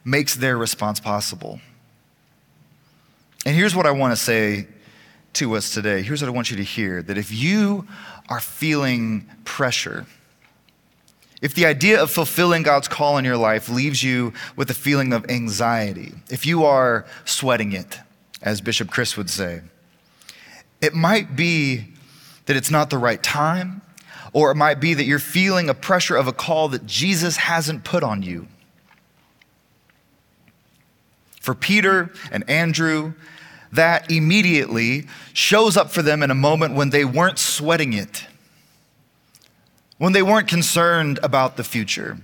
makes 0.04 0.34
their 0.34 0.58
response 0.58 0.98
possible. 0.98 1.60
And 3.46 3.54
here's 3.54 3.76
what 3.76 3.86
I 3.86 3.92
want 3.92 4.12
to 4.12 4.16
say 4.16 4.66
to 5.34 5.54
us 5.56 5.72
today. 5.72 6.02
Here's 6.02 6.22
what 6.22 6.28
I 6.28 6.32
want 6.32 6.50
you 6.50 6.56
to 6.56 6.64
hear 6.64 7.02
that 7.02 7.18
if 7.18 7.32
you 7.32 7.86
are 8.28 8.40
feeling 8.40 9.28
pressure, 9.44 10.06
if 11.40 11.54
the 11.54 11.66
idea 11.66 12.02
of 12.02 12.10
fulfilling 12.10 12.62
God's 12.62 12.88
call 12.88 13.16
in 13.18 13.24
your 13.24 13.36
life 13.36 13.68
leaves 13.68 14.02
you 14.02 14.32
with 14.56 14.70
a 14.70 14.74
feeling 14.74 15.12
of 15.12 15.28
anxiety, 15.30 16.14
if 16.30 16.46
you 16.46 16.64
are 16.64 17.06
sweating 17.24 17.72
it, 17.72 18.00
as 18.42 18.60
Bishop 18.60 18.90
Chris 18.90 19.16
would 19.16 19.30
say, 19.30 19.62
it 20.80 20.94
might 20.94 21.36
be 21.36 21.86
that 22.46 22.56
it's 22.56 22.70
not 22.70 22.90
the 22.90 22.98
right 22.98 23.22
time, 23.22 23.82
or 24.32 24.50
it 24.50 24.56
might 24.56 24.80
be 24.80 24.94
that 24.94 25.04
you're 25.04 25.18
feeling 25.18 25.68
a 25.68 25.74
pressure 25.74 26.16
of 26.16 26.26
a 26.26 26.32
call 26.32 26.68
that 26.68 26.86
Jesus 26.86 27.36
hasn't 27.36 27.84
put 27.84 28.02
on 28.02 28.22
you. 28.22 28.46
For 31.40 31.54
Peter 31.54 32.12
and 32.30 32.48
Andrew, 32.48 33.14
that 33.72 34.10
immediately 34.10 35.06
shows 35.32 35.76
up 35.76 35.90
for 35.90 36.02
them 36.02 36.22
in 36.22 36.30
a 36.30 36.34
moment 36.34 36.74
when 36.74 36.90
they 36.90 37.04
weren't 37.04 37.38
sweating 37.38 37.92
it, 37.92 38.26
when 39.98 40.12
they 40.12 40.22
weren't 40.22 40.48
concerned 40.48 41.18
about 41.22 41.56
the 41.56 41.64
future, 41.64 42.18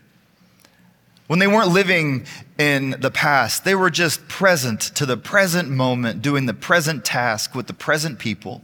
when 1.26 1.38
they 1.38 1.46
weren't 1.46 1.68
living 1.68 2.26
in 2.58 2.96
the 3.00 3.10
past. 3.10 3.64
They 3.64 3.74
were 3.74 3.90
just 3.90 4.26
present 4.28 4.80
to 4.80 5.06
the 5.06 5.16
present 5.16 5.68
moment, 5.68 6.22
doing 6.22 6.46
the 6.46 6.54
present 6.54 7.04
task 7.04 7.54
with 7.54 7.66
the 7.66 7.74
present 7.74 8.18
people, 8.18 8.62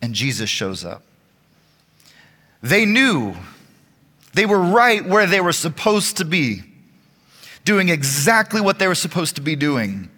and 0.00 0.14
Jesus 0.14 0.50
shows 0.50 0.84
up. 0.84 1.02
They 2.62 2.84
knew 2.84 3.34
they 4.34 4.46
were 4.46 4.60
right 4.60 5.04
where 5.04 5.26
they 5.26 5.40
were 5.40 5.52
supposed 5.52 6.16
to 6.18 6.24
be 6.24 6.62
doing 7.64 7.88
exactly 7.88 8.60
what 8.60 8.78
they 8.78 8.88
were 8.88 8.94
supposed 8.94 9.36
to 9.36 9.42
be 9.42 9.56
doing. 9.56 10.08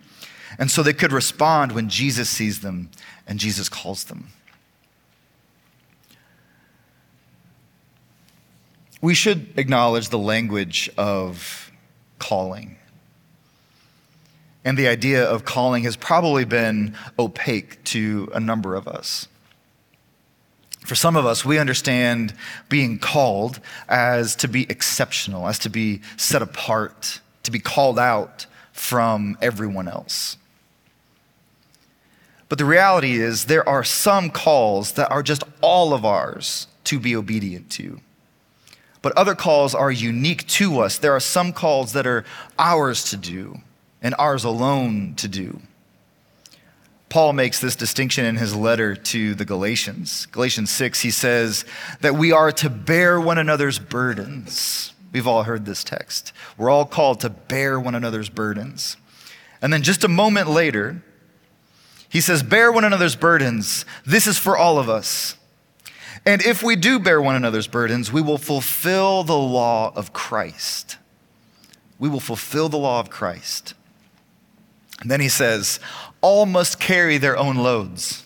And 0.59 0.71
so 0.71 0.83
they 0.83 0.93
could 0.93 1.13
respond 1.13 1.73
when 1.73 1.89
Jesus 1.89 2.29
sees 2.29 2.61
them 2.61 2.91
and 3.27 3.39
Jesus 3.39 3.69
calls 3.69 4.05
them. 4.05 4.29
We 9.01 9.15
should 9.15 9.53
acknowledge 9.57 10.09
the 10.09 10.19
language 10.19 10.91
of 10.97 11.71
calling. 12.19 12.77
And 14.65 14.79
the 14.79 14.89
idea 14.89 15.25
of 15.25 15.45
calling 15.45 15.85
has 15.85 15.97
probably 15.97 16.47
been 16.47 16.97
opaque 17.19 17.85
to 17.85 18.31
a 18.33 18.41
number 18.41 18.75
of 18.75 18.89
us. 18.89 19.29
For 20.87 20.95
some 20.95 21.17
of 21.17 21.27
us, 21.27 21.45
we 21.45 21.59
understand 21.59 22.35
being 22.69 22.99
called 22.99 23.61
as 23.89 24.37
to 24.37 24.49
be 24.49 24.63
exceptional, 24.71 25.49
as 25.49 25.59
to 25.61 25.71
be 25.71 26.01
set 26.17 26.41
apart, 26.41 27.21
to 27.43 27.51
be 27.51 27.59
called 27.59 27.99
out 27.99 28.47
from 28.73 29.37
everyone 29.41 29.89
else. 29.89 30.37
But 32.55 32.59
the 32.59 32.67
reality 32.67 33.15
is, 33.15 33.47
there 33.47 33.69
are 33.69 33.83
some 33.83 34.31
calls 34.31 34.93
that 34.93 35.11
are 35.11 35.25
just 35.25 35.43
all 35.61 35.93
of 35.93 36.05
ours 36.05 36.69
to 36.85 37.01
be 37.01 37.17
obedient 37.17 37.69
to. 37.73 37.99
But 39.03 39.13
other 39.17 39.35
calls 39.35 39.75
are 39.75 39.91
unique 39.91 40.47
to 40.51 40.79
us. 40.79 40.97
There 40.97 41.11
are 41.11 41.19
some 41.19 41.53
calls 41.53 41.95
that 41.95 42.07
are 42.07 42.25
ours 42.57 43.11
to 43.11 43.17
do 43.17 43.59
and 44.01 44.15
ours 44.21 44.45
alone 44.45 45.17
to 45.17 45.27
do. 45.27 45.63
Paul 47.09 47.33
makes 47.33 47.59
this 47.61 47.75
distinction 47.75 48.25
in 48.25 48.37
his 48.37 48.55
letter 48.55 48.95
to 48.95 49.35
the 49.35 49.45
Galatians. 49.45 50.27
Galatians 50.27 50.71
6, 50.71 51.01
he 51.01 51.11
says 51.11 51.65
that 52.03 52.15
we 52.15 52.31
are 52.31 52.53
to 52.53 52.71
bear 52.71 53.21
one 53.21 53.39
another's 53.39 53.81
burdens. 53.81 54.93
We've 55.13 55.27
all 55.27 55.43
heard 55.43 55.67
this 55.67 55.83
text. 55.83 56.33
We're 56.57 56.71
all 56.71 56.87
called 56.87 57.19
to 57.23 57.31
bear 57.31 57.81
one 57.81 57.97
another's 57.97 58.29
burdens. 58.29 58.97
And 59.61 59.73
then 59.73 59.83
just 59.83 60.05
a 60.05 60.09
moment 60.09 60.49
later, 60.49 61.03
he 62.15 62.21
says, 62.21 62.45
Bear 62.45 62.71
one 62.71 62.85
another's 62.85 63.17
burdens. 63.17 63.85
This 64.07 64.29
is 64.29 64.39
for 64.39 64.57
all 64.57 64.79
of 64.79 64.89
us. 64.89 65.37
And 66.25 66.41
if 66.43 66.63
we 66.63 66.77
do 66.77 67.01
bear 67.01 67.21
one 67.21 67.35
another's 67.35 67.67
burdens, 67.67 68.13
we 68.13 68.23
will 68.23 68.39
fulfill 68.39 69.25
the 69.25 69.37
law 69.37 69.93
of 69.97 70.13
Christ. 70.13 70.97
We 71.99 72.09
will 72.09 72.21
fulfill 72.21 72.69
the 72.69 72.77
law 72.77 73.01
of 73.01 73.11
Christ. 73.11 73.75
And 75.01 75.11
then 75.11 75.21
he 75.21 75.29
says, 75.29 75.81
All 76.21 76.47
must 76.47 76.79
carry 76.79 77.19
their 77.19 77.37
own 77.37 77.57
loads. 77.57 78.25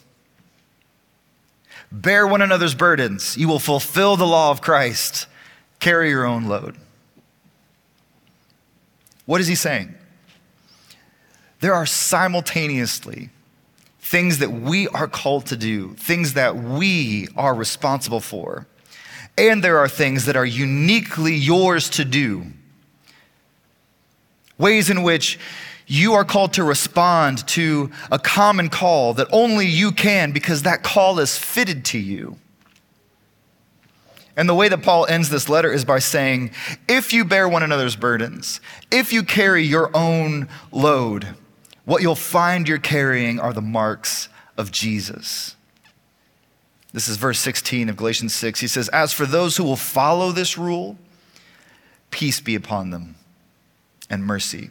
Bear 1.91 2.27
one 2.27 2.43
another's 2.43 2.75
burdens. 2.75 3.39
You 3.39 3.49
will 3.49 3.59
fulfill 3.59 4.17
the 4.19 4.27
law 4.27 4.51
of 4.51 4.61
Christ. 4.61 5.27
Carry 5.81 6.11
your 6.11 6.27
own 6.27 6.45
load. 6.45 6.77
What 9.25 9.41
is 9.41 9.47
he 9.47 9.55
saying? 9.55 9.95
There 11.61 11.73
are 11.73 11.87
simultaneously 11.87 13.31
things 14.09 14.39
that 14.39 14.51
we 14.51 14.89
are 14.89 15.07
called 15.07 15.45
to 15.45 15.55
do, 15.55 15.93
things 15.97 16.33
that 16.33 16.57
we 16.57 17.29
are 17.37 17.55
responsible 17.55 18.21
for. 18.21 18.67
And 19.37 19.63
there 19.63 19.77
are 19.77 19.89
things 19.89 20.25
that 20.25 20.35
are 20.35 20.47
uniquely 20.47 21.35
yours 21.35 21.91
to 21.91 22.07
do. 22.07 22.47
Ways 24.57 24.89
in 24.89 25.03
which 25.03 25.39
you 25.87 26.15
are 26.15 26.25
called 26.25 26.55
to 26.55 26.65
respond 26.65 27.47
to 27.49 27.91
a 28.11 28.19
common 28.19 28.71
call 28.71 29.13
that 29.13 29.29
only 29.31 29.67
you 29.67 29.93
can 29.93 30.33
because 30.33 30.63
that 30.63 30.83
call 30.83 31.19
is 31.19 31.37
fitted 31.37 31.85
to 31.85 31.99
you. 31.99 32.39
And 34.39 34.49
the 34.49 34.55
way 34.55 34.71
that 34.71 34.83
Paul 34.83 35.05
ends 35.05 35.29
this 35.29 35.51
letter 35.51 35.71
is 35.71 35.85
by 35.85 35.99
saying, 35.99 36.53
if 36.89 37.13
you 37.13 37.27
bear 37.27 37.47
one 37.47 37.63
another's 37.63 37.97
burdens, 37.97 38.63
if 38.91 39.13
you 39.13 39.23
carry 39.23 39.65
your 39.65 39.95
own 39.95 40.49
load, 40.73 41.35
what 41.89 42.03
you'll 42.03 42.15
find 42.15 42.69
you're 42.69 42.77
carrying 42.77 43.41
are 43.41 43.55
the 43.55 43.63
marks 43.63 44.29
of 44.59 44.71
Jesus. 44.71 45.57
This 46.93 47.09
is 47.09 47.17
verse 47.17 47.39
16 47.39 47.89
of 47.89 47.97
Galatians 47.97 48.35
6. 48.35 48.61
He 48.61 48.67
says, 48.67 48.91
As 48.91 49.15
for 49.15 49.25
those 49.25 49.57
who 49.57 49.65
will 49.65 49.75
follow 49.75 50.31
this 50.31 50.59
rule, 50.59 50.99
peace 52.11 52.41
be 52.41 52.55
upon 52.55 52.91
them 52.91 53.15
and 54.11 54.23
mercy, 54.23 54.69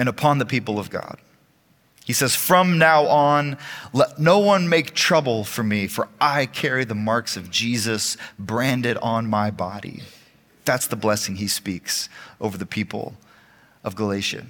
and 0.00 0.08
upon 0.08 0.38
the 0.38 0.46
people 0.46 0.80
of 0.80 0.90
God. 0.90 1.18
He 2.04 2.12
says, 2.12 2.34
From 2.34 2.76
now 2.76 3.06
on, 3.06 3.56
let 3.92 4.18
no 4.18 4.40
one 4.40 4.68
make 4.68 4.94
trouble 4.94 5.44
for 5.44 5.62
me, 5.62 5.86
for 5.86 6.08
I 6.20 6.46
carry 6.46 6.84
the 6.84 6.96
marks 6.96 7.36
of 7.36 7.52
Jesus 7.52 8.16
branded 8.36 8.96
on 8.96 9.28
my 9.28 9.52
body. 9.52 10.02
That's 10.64 10.88
the 10.88 10.96
blessing 10.96 11.36
he 11.36 11.46
speaks 11.46 12.08
over 12.40 12.58
the 12.58 12.66
people 12.66 13.14
of 13.84 13.94
Galatia. 13.94 14.46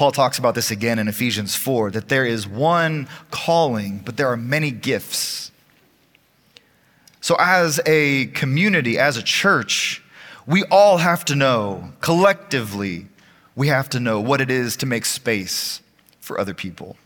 Paul 0.00 0.12
talks 0.12 0.38
about 0.38 0.54
this 0.54 0.70
again 0.70 0.98
in 0.98 1.08
Ephesians 1.08 1.54
4 1.56 1.90
that 1.90 2.08
there 2.08 2.24
is 2.24 2.48
one 2.48 3.06
calling, 3.30 3.98
but 3.98 4.16
there 4.16 4.28
are 4.28 4.36
many 4.38 4.70
gifts. 4.70 5.52
So, 7.20 7.36
as 7.38 7.80
a 7.84 8.28
community, 8.28 8.98
as 8.98 9.18
a 9.18 9.22
church, 9.22 10.02
we 10.46 10.64
all 10.70 10.96
have 10.96 11.26
to 11.26 11.36
know, 11.36 11.92
collectively, 12.00 13.08
we 13.54 13.68
have 13.68 13.90
to 13.90 14.00
know 14.00 14.22
what 14.22 14.40
it 14.40 14.50
is 14.50 14.74
to 14.78 14.86
make 14.86 15.04
space 15.04 15.82
for 16.18 16.40
other 16.40 16.54
people. 16.54 16.96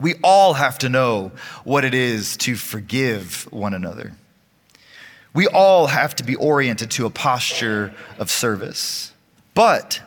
We 0.00 0.14
all 0.24 0.54
have 0.54 0.80
to 0.80 0.88
know 0.88 1.30
what 1.62 1.84
it 1.84 1.94
is 1.94 2.36
to 2.38 2.56
forgive 2.56 3.46
one 3.52 3.74
another. 3.74 4.10
We 5.34 5.46
all 5.46 5.86
have 5.86 6.16
to 6.16 6.24
be 6.24 6.34
oriented 6.34 6.90
to 6.90 7.06
a 7.06 7.10
posture 7.10 7.94
of 8.18 8.28
service. 8.28 9.12
But 9.54 10.00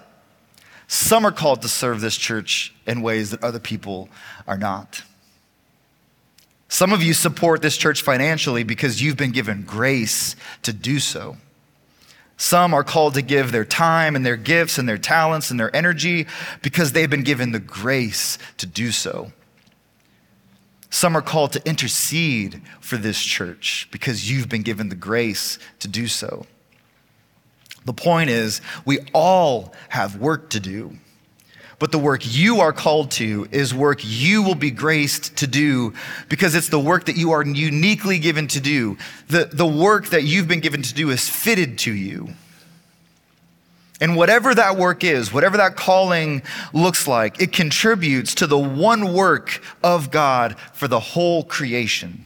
some 0.88 1.26
are 1.26 1.32
called 1.32 1.62
to 1.64 1.68
serve 1.68 2.02
this 2.02 2.18
church 2.18 2.74
in 2.86 3.02
ways 3.02 3.32
that 3.32 3.44
other 3.44 3.60
people 3.60 4.10
are 4.48 4.58
not. 4.58 5.04
Some 6.68 6.92
of 6.92 7.02
you 7.02 7.14
support 7.14 7.62
this 7.62 7.78
church 7.78 8.02
financially 8.02 8.64
because 8.64 9.02
you've 9.02 9.18
been 9.18 9.32
given 9.32 9.64
grace 9.64 10.36
to 10.64 10.74
do 10.74 11.00
so. 11.00 11.38
Some 12.38 12.74
are 12.74 12.84
called 12.84 13.14
to 13.14 13.22
give 13.22 13.52
their 13.52 13.66
time 13.66 14.16
and 14.16 14.26
their 14.26 14.36
gifts 14.36 14.78
and 14.78 14.88
their 14.88 14.98
talents 14.98 15.52
and 15.52 15.60
their 15.60 15.74
energy 15.76 16.28
because 16.62 16.92
they've 16.92 17.10
been 17.10 17.24
given 17.24 17.52
the 17.52 17.60
grace 17.60 18.38
to 18.58 18.66
do 18.66 18.92
so. 18.92 19.32
Some 20.90 21.16
are 21.16 21.22
called 21.22 21.54
to 21.54 21.68
intercede 21.68 22.62
for 22.80 22.98
this 22.98 23.22
church 23.22 23.88
because 23.92 24.30
you've 24.30 24.50
been 24.50 24.64
given 24.64 24.90
the 24.90 24.96
grace 24.96 25.60
to 25.80 25.88
do 25.88 26.08
so. 26.08 26.46
The 27.86 27.94
point 27.94 28.30
is, 28.30 28.62
we 28.84 29.00
all 29.14 29.74
have 29.90 30.18
work 30.18 30.50
to 30.52 30.60
do. 30.60 30.98
But 31.78 31.92
the 31.92 32.00
work 32.00 32.22
you 32.24 32.62
are 32.62 32.72
called 32.72 33.12
to 33.12 33.48
is 33.52 33.74
work 33.74 34.00
you 34.02 34.42
will 34.42 34.56
be 34.56 34.72
graced 34.72 35.38
to 35.38 35.48
do 35.48 35.94
because 36.30 36.56
it's 36.56 36.70
the 36.70 36.80
work 36.80 37.06
that 37.06 37.18
you 37.18 37.32
are 37.32 37.46
uniquely 37.46 38.18
given 38.18 38.48
to 38.50 38.62
do. 38.62 38.98
The, 39.28 39.46
the 39.46 39.66
work 39.66 40.08
that 40.08 40.24
you've 40.24 40.48
been 40.48 40.62
given 40.62 40.82
to 40.84 40.94
do 40.94 41.10
is 41.10 41.28
fitted 41.28 41.78
to 41.80 41.94
you. 41.94 42.30
And 44.02 44.16
whatever 44.16 44.54
that 44.54 44.78
work 44.78 45.04
is, 45.04 45.32
whatever 45.34 45.58
that 45.58 45.76
calling 45.76 46.44
looks 46.74 47.08
like, 47.08 47.42
it 47.42 47.52
contributes 47.52 48.36
to 48.36 48.48
the 48.48 48.58
one 48.58 49.14
work 49.14 49.62
of 49.84 50.12
God 50.12 50.58
for 50.74 50.88
the 50.88 51.00
whole 51.00 51.44
creation. 51.44 52.26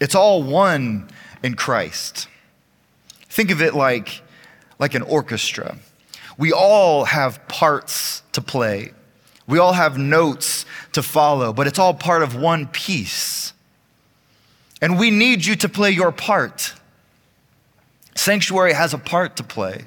It's 0.00 0.14
all 0.14 0.42
one 0.42 1.08
in 1.42 1.54
Christ. 1.54 2.28
Think 3.28 3.50
of 3.50 3.60
it 3.60 3.74
like 3.74 4.22
like 4.80 4.94
an 4.94 5.02
orchestra. 5.02 5.78
We 6.36 6.52
all 6.52 7.04
have 7.04 7.46
parts 7.46 8.22
to 8.32 8.40
play. 8.40 8.92
We 9.46 9.58
all 9.58 9.74
have 9.74 9.98
notes 9.98 10.64
to 10.92 11.02
follow, 11.02 11.52
but 11.52 11.66
it's 11.66 11.78
all 11.78 11.94
part 11.94 12.22
of 12.22 12.34
one 12.34 12.66
piece. 12.66 13.52
And 14.80 14.98
we 14.98 15.10
need 15.10 15.44
you 15.44 15.54
to 15.56 15.68
play 15.68 15.90
your 15.90 16.10
part. 16.10 16.74
Sanctuary 18.14 18.72
has 18.72 18.94
a 18.94 18.98
part 18.98 19.36
to 19.36 19.44
play. 19.44 19.84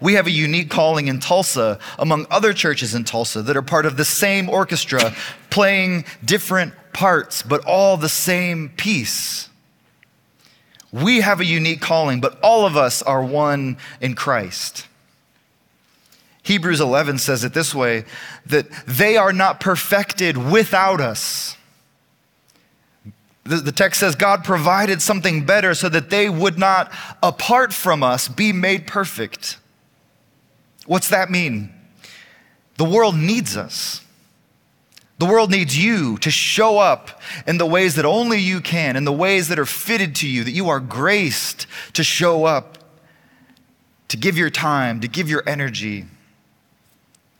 We 0.00 0.14
have 0.14 0.26
a 0.26 0.30
unique 0.30 0.70
calling 0.70 1.08
in 1.08 1.20
Tulsa 1.20 1.78
among 1.98 2.26
other 2.30 2.52
churches 2.52 2.94
in 2.94 3.04
Tulsa 3.04 3.42
that 3.42 3.56
are 3.56 3.62
part 3.62 3.86
of 3.86 3.96
the 3.96 4.04
same 4.04 4.48
orchestra, 4.48 5.14
playing 5.50 6.04
different 6.24 6.74
parts, 6.92 7.42
but 7.42 7.64
all 7.64 7.96
the 7.96 8.08
same 8.08 8.68
piece. 8.70 9.48
We 10.92 11.22
have 11.22 11.40
a 11.40 11.44
unique 11.44 11.80
calling, 11.80 12.20
but 12.20 12.38
all 12.42 12.66
of 12.66 12.76
us 12.76 13.02
are 13.02 13.24
one 13.24 13.78
in 14.00 14.14
Christ. 14.14 14.86
Hebrews 16.42 16.80
11 16.80 17.18
says 17.18 17.44
it 17.44 17.54
this 17.54 17.74
way 17.74 18.04
that 18.46 18.70
they 18.86 19.16
are 19.16 19.32
not 19.32 19.60
perfected 19.60 20.36
without 20.36 21.00
us. 21.00 21.56
The, 23.44 23.56
the, 23.56 23.72
text 23.72 24.00
says 24.00 24.14
God 24.14 24.44
provided 24.44 25.02
something 25.02 25.44
better 25.44 25.74
so 25.74 25.88
that 25.88 26.10
they 26.10 26.28
would 26.28 26.58
not, 26.58 26.92
apart 27.22 27.72
from 27.72 28.02
us, 28.02 28.28
be 28.28 28.52
made 28.52 28.86
perfect. 28.86 29.58
What's 30.86 31.08
that 31.08 31.28
mean? 31.30 31.72
The 32.76 32.84
world 32.84 33.16
needs 33.16 33.56
us. 33.56 34.01
The 35.22 35.28
world 35.28 35.52
needs 35.52 35.78
you 35.78 36.18
to 36.18 36.32
show 36.32 36.78
up 36.78 37.22
in 37.46 37.56
the 37.56 37.64
ways 37.64 37.94
that 37.94 38.04
only 38.04 38.40
you 38.40 38.60
can, 38.60 38.96
in 38.96 39.04
the 39.04 39.12
ways 39.12 39.46
that 39.46 39.58
are 39.60 39.64
fitted 39.64 40.16
to 40.16 40.28
you, 40.28 40.42
that 40.42 40.50
you 40.50 40.68
are 40.68 40.80
graced 40.80 41.68
to 41.92 42.02
show 42.02 42.44
up, 42.44 42.78
to 44.08 44.16
give 44.16 44.36
your 44.36 44.50
time, 44.50 44.98
to 44.98 45.06
give 45.06 45.30
your 45.30 45.44
energy 45.46 46.06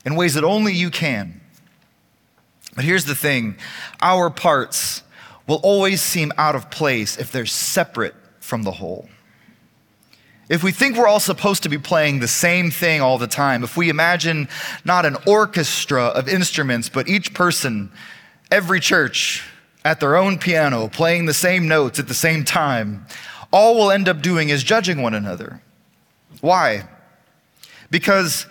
in 0.05 0.14
ways 0.14 0.35
that 0.35 0.45
only 0.45 0.73
you 0.73 0.90
can. 0.90 1.40
But 2.77 2.85
here's 2.85 3.05
the 3.05 3.16
thing 3.16 3.57
our 4.01 4.31
parts 4.31 5.03
will 5.49 5.61
always 5.64 6.01
seem 6.01 6.31
out 6.38 6.55
of 6.55 6.71
place 6.71 7.18
if 7.18 7.33
they're 7.33 7.47
separate 7.47 8.14
from 8.38 8.62
the 8.62 8.71
whole. 8.71 9.09
If 10.52 10.62
we 10.62 10.70
think 10.70 10.98
we're 10.98 11.06
all 11.06 11.18
supposed 11.18 11.62
to 11.62 11.70
be 11.70 11.78
playing 11.78 12.20
the 12.20 12.28
same 12.28 12.70
thing 12.70 13.00
all 13.00 13.16
the 13.16 13.26
time, 13.26 13.64
if 13.64 13.74
we 13.74 13.88
imagine 13.88 14.46
not 14.84 15.06
an 15.06 15.16
orchestra 15.26 16.08
of 16.08 16.28
instruments, 16.28 16.90
but 16.90 17.08
each 17.08 17.32
person, 17.32 17.90
every 18.50 18.78
church, 18.78 19.48
at 19.82 19.98
their 19.98 20.14
own 20.14 20.36
piano, 20.36 20.88
playing 20.88 21.24
the 21.24 21.32
same 21.32 21.66
notes 21.68 21.98
at 21.98 22.06
the 22.06 22.12
same 22.12 22.44
time, 22.44 23.06
all 23.50 23.76
we'll 23.76 23.90
end 23.90 24.10
up 24.10 24.20
doing 24.20 24.50
is 24.50 24.62
judging 24.62 25.00
one 25.00 25.14
another. 25.14 25.62
Why? 26.42 26.86
Because 27.90 28.44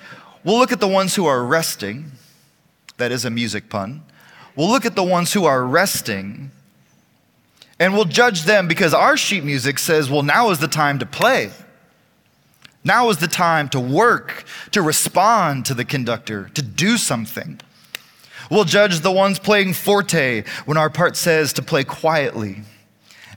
we'll 0.43 0.57
look 0.57 0.71
at 0.71 0.79
the 0.79 0.87
ones 0.87 1.13
who 1.13 1.27
are 1.27 1.45
resting, 1.45 2.13
that 2.97 3.11
is 3.11 3.25
a 3.25 3.29
music 3.29 3.69
pun. 3.69 4.01
We'll 4.55 4.69
look 4.69 4.87
at 4.87 4.95
the 4.95 5.03
ones 5.03 5.33
who 5.33 5.45
are 5.45 5.63
resting, 5.63 6.49
and 7.79 7.93
we'll 7.93 8.05
judge 8.05 8.45
them 8.45 8.67
because 8.67 8.95
our 8.95 9.15
sheet 9.15 9.43
music 9.43 9.77
says, 9.77 10.09
well, 10.09 10.23
now 10.23 10.49
is 10.49 10.57
the 10.57 10.67
time 10.67 10.97
to 10.97 11.05
play. 11.05 11.51
Now 12.83 13.09
is 13.09 13.17
the 13.17 13.27
time 13.27 13.69
to 13.69 13.79
work, 13.79 14.43
to 14.71 14.81
respond 14.81 15.65
to 15.65 15.73
the 15.73 15.85
conductor, 15.85 16.49
to 16.55 16.61
do 16.61 16.97
something. 16.97 17.59
We'll 18.49 18.63
judge 18.63 18.99
the 18.99 19.11
ones 19.11 19.39
playing 19.39 19.73
forte 19.73 20.43
when 20.65 20.77
our 20.77 20.89
part 20.89 21.15
says 21.15 21.53
to 21.53 21.61
play 21.61 21.83
quietly. 21.83 22.63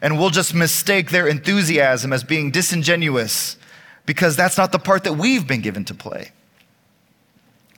And 0.01 0.19
we'll 0.19 0.31
just 0.31 0.55
mistake 0.55 1.11
their 1.11 1.29
enthusiasm 1.29 2.13
as 2.13 2.25
being 2.25 2.51
disingenuous 2.51 3.57
because 4.07 4.37
that's 4.37 4.59
not 4.59 4.73
the 4.73 4.79
part 4.79 5.05
that 5.05 5.15
we've 5.15 5.47
been 5.47 5.61
given 5.61 5.85
to 5.87 5.95
play. 5.95 6.33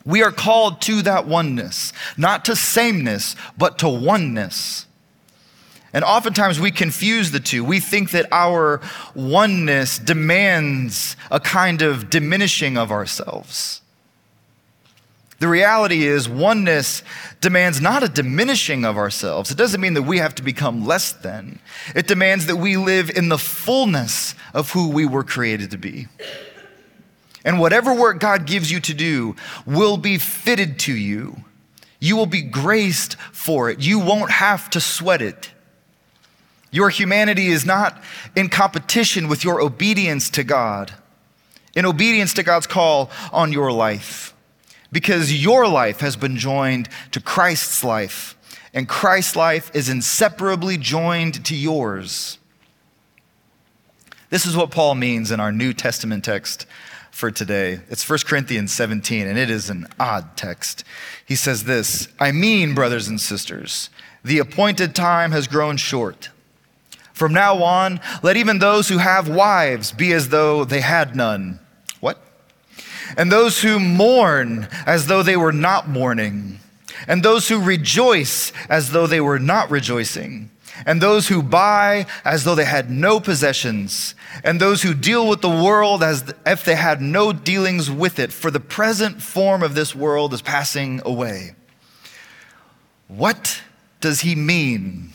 We 0.05 0.23
are 0.23 0.33
called 0.33 0.81
to 0.83 1.03
that 1.03 1.27
oneness, 1.27 1.93
not 2.17 2.45
to 2.45 2.57
sameness, 2.57 3.35
but 3.59 3.79
to 3.79 3.89
oneness. 3.89 4.86
And 5.97 6.05
oftentimes 6.05 6.61
we 6.61 6.73
confuse 6.73 7.31
the 7.31 7.41
two. 7.41 7.65
We 7.65 7.81
think 7.81 8.11
that 8.11 8.29
our 8.31 8.83
oneness 9.15 9.99
demands 9.99 11.17
a 11.31 11.41
kind 11.41 11.81
of 11.81 12.11
diminishing 12.11 12.77
of 12.77 12.91
ourselves. 12.91 13.81
The 15.39 15.49
reality 15.49 16.05
is, 16.05 16.29
oneness 16.29 17.03
demands 17.41 17.81
not 17.81 18.03
a 18.03 18.11
diminishing 18.11 18.85
of 18.85 18.99
ourselves. 18.99 19.51
It 19.51 19.57
doesn't 19.57 19.81
mean 19.81 19.95
that 19.95 20.03
we 20.03 20.19
have 20.19 20.35
to 20.35 20.43
become 20.43 20.85
less 20.85 21.13
than. 21.13 21.61
It 21.95 22.07
demands 22.07 22.45
that 22.45 22.57
we 22.57 22.77
live 22.77 23.09
in 23.09 23.31
the 23.31 23.39
fullness 23.39 24.35
of 24.53 24.73
who 24.73 24.91
we 24.91 25.07
were 25.07 25.25
created 25.25 25.71
to 25.71 25.79
be. 25.79 26.09
And 27.43 27.59
whatever 27.59 27.95
work 27.95 28.21
God 28.21 28.45
gives 28.45 28.71
you 28.71 28.81
to 28.81 28.93
do 28.93 29.35
will 29.65 29.97
be 29.97 30.19
fitted 30.19 30.79
to 30.81 30.95
you. 30.95 31.39
You 32.01 32.17
will 32.17 32.27
be 32.27 32.43
graced 32.43 33.17
for 33.33 33.71
it. 33.71 33.81
You 33.81 33.99
won't 33.99 34.31
have 34.31 34.69
to 34.71 34.81
sweat 34.83 35.23
it. 35.23 35.53
Your 36.71 36.91
humanity 36.91 37.49
is 37.49 37.65
not 37.65 38.03
in 38.35 38.49
competition 38.49 39.29
with 39.29 39.45
your 39.45 39.61
obedience 39.61 40.29
to 40.31 40.45
God, 40.45 40.93
in 41.75 41.87
obedience 41.87 42.35
to 42.35 42.43
God's 42.43 42.67
call 42.67 43.11
on 43.33 43.53
your 43.53 43.73
life, 43.73 44.35
because 44.93 45.43
your 45.43 45.69
life 45.69 46.01
has 46.01 46.17
been 46.17 46.37
joined 46.37 46.89
to 47.13 47.21
Christ's 47.21 47.85
life, 47.85 48.37
and 48.75 48.89
Christ's 48.89 49.37
life 49.37 49.71
is 49.75 49.89
inseparably 49.89 50.77
joined 50.77 51.45
to 51.47 51.57
yours. 51.57 52.39
This 54.29 54.45
is 54.45 54.57
what 54.57 54.71
Paul 54.71 54.97
means 54.97 55.31
in 55.31 55.39
our 55.39 55.53
New 55.53 55.73
Testament 55.73 56.25
text 56.25 56.67
for 57.17 57.31
today. 57.31 57.81
It's 57.89 58.09
1 58.09 58.19
Corinthians 58.27 58.73
17, 58.73 59.27
and 59.27 59.39
it 59.39 59.49
is 59.49 59.71
an 59.71 59.87
odd 59.99 60.37
text. 60.37 60.85
He 61.25 61.37
says 61.37 61.65
this 61.65 62.09
I 62.21 62.33
mean, 62.33 62.75
brothers 62.75 63.09
and 63.09 63.21
sisters, 63.21 63.89
the 64.25 64.39
appointed 64.39 64.95
time 64.95 65.33
has 65.33 65.47
grown 65.47 65.77
short. 65.77 66.31
From 67.17 67.33
now 67.33 67.63
on, 67.63 67.99
let 68.23 68.37
even 68.37 68.59
those 68.59 68.91
who 68.91 68.99
have 68.99 69.27
wives 69.27 69.91
be 69.91 70.13
as 70.13 70.29
though 70.29 70.67
they 70.67 70.83
had 70.83 71.17
none. 71.17 71.59
What? 71.99 72.21
And 73.17 73.33
those 73.33 73.63
who 73.63 73.81
mourn 73.81 74.69
as 74.85 75.07
though 75.07 75.23
they 75.23 75.39
were 75.39 75.51
not 75.51 75.89
mourning. 75.89 76.59
And 77.09 77.23
those 77.23 77.49
who 77.49 77.59
rejoice 77.59 78.53
as 78.69 78.91
though 78.91 79.07
they 79.07 79.23
were 79.23 79.39
not 79.39 79.71
rejoicing. 79.71 80.51
And 80.85 81.01
those 81.01 81.29
who 81.29 81.43
buy 81.43 82.05
as 82.23 82.45
though 82.45 82.55
they 82.55 82.67
had 82.67 82.91
no 82.91 83.19
possessions. 83.19 84.15
And 84.45 84.61
those 84.61 84.83
who 84.83 84.93
deal 84.93 85.27
with 85.27 85.41
the 85.41 85.49
world 85.49 86.03
as 86.03 86.35
if 86.45 86.67
they 86.67 86.75
had 86.75 87.01
no 87.01 87.33
dealings 87.33 87.91
with 87.91 88.19
it. 88.19 88.31
For 88.31 88.51
the 88.51 88.61
present 88.61 89.23
form 89.23 89.63
of 89.63 89.75
this 89.75 89.95
world 89.95 90.35
is 90.35 90.43
passing 90.43 91.01
away. 91.03 91.55
What 93.09 93.63
does 94.03 94.21
he 94.21 94.35
mean? 94.35 95.15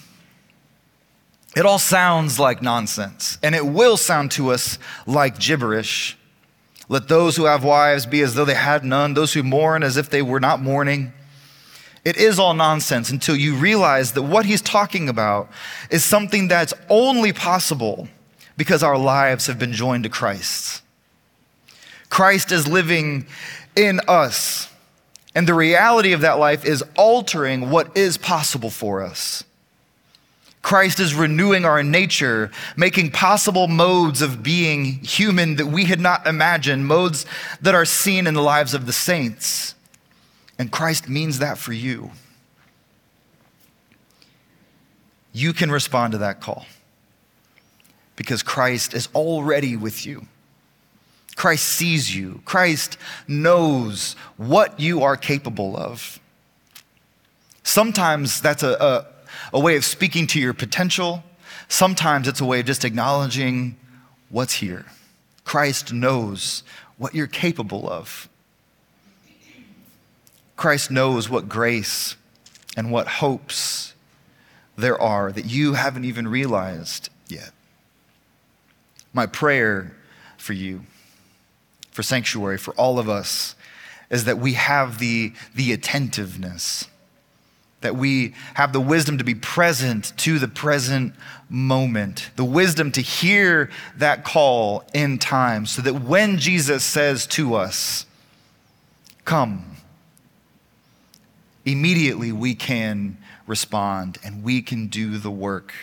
It 1.56 1.66
all 1.66 1.80
sounds 1.80 2.40
like 2.40 2.62
nonsense, 2.62 3.38
and 3.44 3.54
it 3.54 3.66
will 3.66 3.98
sound 3.98 4.32
to 4.32 4.52
us 4.52 4.80
like 5.06 5.38
gibberish. 5.38 6.18
Let 6.88 7.08
those 7.08 7.36
who 7.36 7.46
have 7.46 7.64
wives 7.64 8.06
be 8.06 8.22
as 8.22 8.36
though 8.36 8.46
they 8.46 8.54
had 8.54 8.86
none, 8.86 9.14
those 9.14 9.34
who 9.34 9.44
mourn 9.44 9.84
as 9.84 9.98
if 9.98 10.10
they 10.10 10.22
were 10.22 10.40
not 10.40 10.62
mourning. 10.62 11.12
It 12.04 12.18
is 12.18 12.40
all 12.40 12.54
nonsense 12.54 13.10
until 13.10 13.36
you 13.36 13.56
realize 13.56 14.14
that 14.14 14.24
what 14.24 14.46
he's 14.46 14.62
talking 14.62 15.08
about 15.08 15.50
is 15.90 16.04
something 16.04 16.48
that's 16.48 16.74
only 16.90 17.34
possible 17.34 18.08
because 18.58 18.82
our 18.82 18.98
lives 18.98 19.48
have 19.48 19.60
been 19.60 19.74
joined 19.74 20.04
to 20.04 20.10
Christ. 20.10 20.82
Christ 22.10 22.52
is 22.52 22.68
living 22.68 23.26
in 23.76 24.00
us, 24.08 24.70
and 25.36 25.48
the 25.48 25.54
reality 25.54 26.14
of 26.14 26.22
that 26.22 26.40
life 26.40 26.66
is 26.66 26.84
altering 26.96 27.70
what 27.70 27.96
is 27.96 28.18
possible 28.18 28.70
for 28.70 29.02
us. 29.02 29.44
Christ 30.62 31.00
is 31.00 31.16
renewing 31.16 31.66
our 31.66 31.84
nature, 31.84 32.52
making 32.78 33.12
possible 33.12 33.68
modes 33.68 34.22
of 34.22 34.44
being 34.44 34.86
human 34.86 35.56
that 35.56 35.66
we 35.66 35.86
had 35.86 36.00
not 36.00 36.28
imagined, 36.28 36.86
modes 36.86 37.26
that 37.62 37.74
are 37.74 37.86
seen 37.86 38.28
in 38.28 38.36
the 38.36 38.42
lives 38.42 38.74
of 38.74 38.86
the 38.86 38.94
saints. 38.94 39.74
And 40.60 40.72
Christ 40.72 41.10
means 41.10 41.40
that 41.40 41.58
for 41.58 41.74
you. 41.74 42.12
You 45.34 45.54
can 45.54 45.72
respond 45.72 46.12
to 46.12 46.20
that 46.20 46.42
call 46.42 46.66
because 48.16 48.44
Christ 48.44 48.94
is 48.94 49.10
already 49.16 49.76
with 49.76 50.06
you. 50.06 50.28
Christ 51.36 51.66
sees 51.66 52.16
you. 52.16 52.42
Christ 52.46 52.98
knows 53.28 54.16
what 54.38 54.80
you 54.80 55.02
are 55.02 55.18
capable 55.18 55.76
of. 55.76 56.20
Sometimes 57.64 58.42
that's 58.42 58.64
a, 58.64 58.74
a 58.74 59.11
a 59.54 59.60
way 59.60 59.76
of 59.76 59.86
speaking 59.86 60.28
to 60.28 60.40
your 60.40 60.54
potential. 60.54 61.24
Sometimes 61.68 62.28
it's 62.28 62.42
a 62.42 62.46
way 62.46 62.60
of 62.60 62.66
just 62.66 62.86
acknowledging 62.86 63.78
what's 64.30 64.56
here. 64.56 64.86
Christ 65.44 65.92
knows 65.94 66.64
what 66.98 67.16
you're 67.16 67.28
capable 67.28 67.90
of. 67.90 68.30
Christ 70.56 70.92
knows 70.92 71.30
what 71.30 71.50
grace 71.50 72.16
and 72.78 72.92
what 72.92 73.08
hopes 73.08 73.94
there 74.78 75.00
are 75.00 75.32
that 75.32 75.46
you 75.46 75.74
haven't 75.74 76.06
even 76.06 76.28
realized 76.28 77.10
yet. 77.28 77.52
My 79.14 79.26
prayer 79.26 79.96
for 80.38 80.54
you, 80.54 80.82
for 81.92 82.04
Sanctuary, 82.04 82.58
for 82.58 82.74
all 82.76 83.00
of 83.00 83.10
us, 83.10 83.56
is 84.10 84.26
that 84.26 84.38
we 84.38 84.54
have 84.54 85.00
the, 85.00 85.34
the 85.56 85.72
attentiveness 85.72 86.86
that 87.82 87.96
we 87.96 88.34
have 88.54 88.74
the 88.74 88.80
wisdom 88.80 89.18
to 89.18 89.24
be 89.24 89.36
present 89.36 90.16
to 90.18 90.40
the 90.40 90.48
present 90.48 91.14
moment, 91.50 92.30
the 92.36 92.46
wisdom 92.46 92.92
to 92.94 93.02
hear 93.02 93.70
that 93.98 94.24
call 94.24 94.84
in 94.94 95.18
time, 95.20 95.66
so 95.66 95.82
that 95.82 95.96
when 95.96 96.38
Jesus 96.38 96.84
says 96.84 97.28
to 97.28 97.56
us, 97.56 98.06
Come, 99.26 99.78
immediately 101.66 102.32
we 102.32 102.56
can 102.56 103.18
respond 103.46 104.18
and 104.24 104.44
we 104.44 104.62
can 104.62 104.88
do 104.88 105.18
the 105.18 105.32
work 105.32 105.74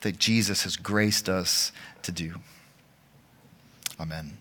that 0.00 0.18
Jesus 0.18 0.62
has 0.62 0.76
graced 0.76 1.28
us 1.28 1.72
to 2.02 2.12
do. 2.12 2.36
Amen. 3.98 4.39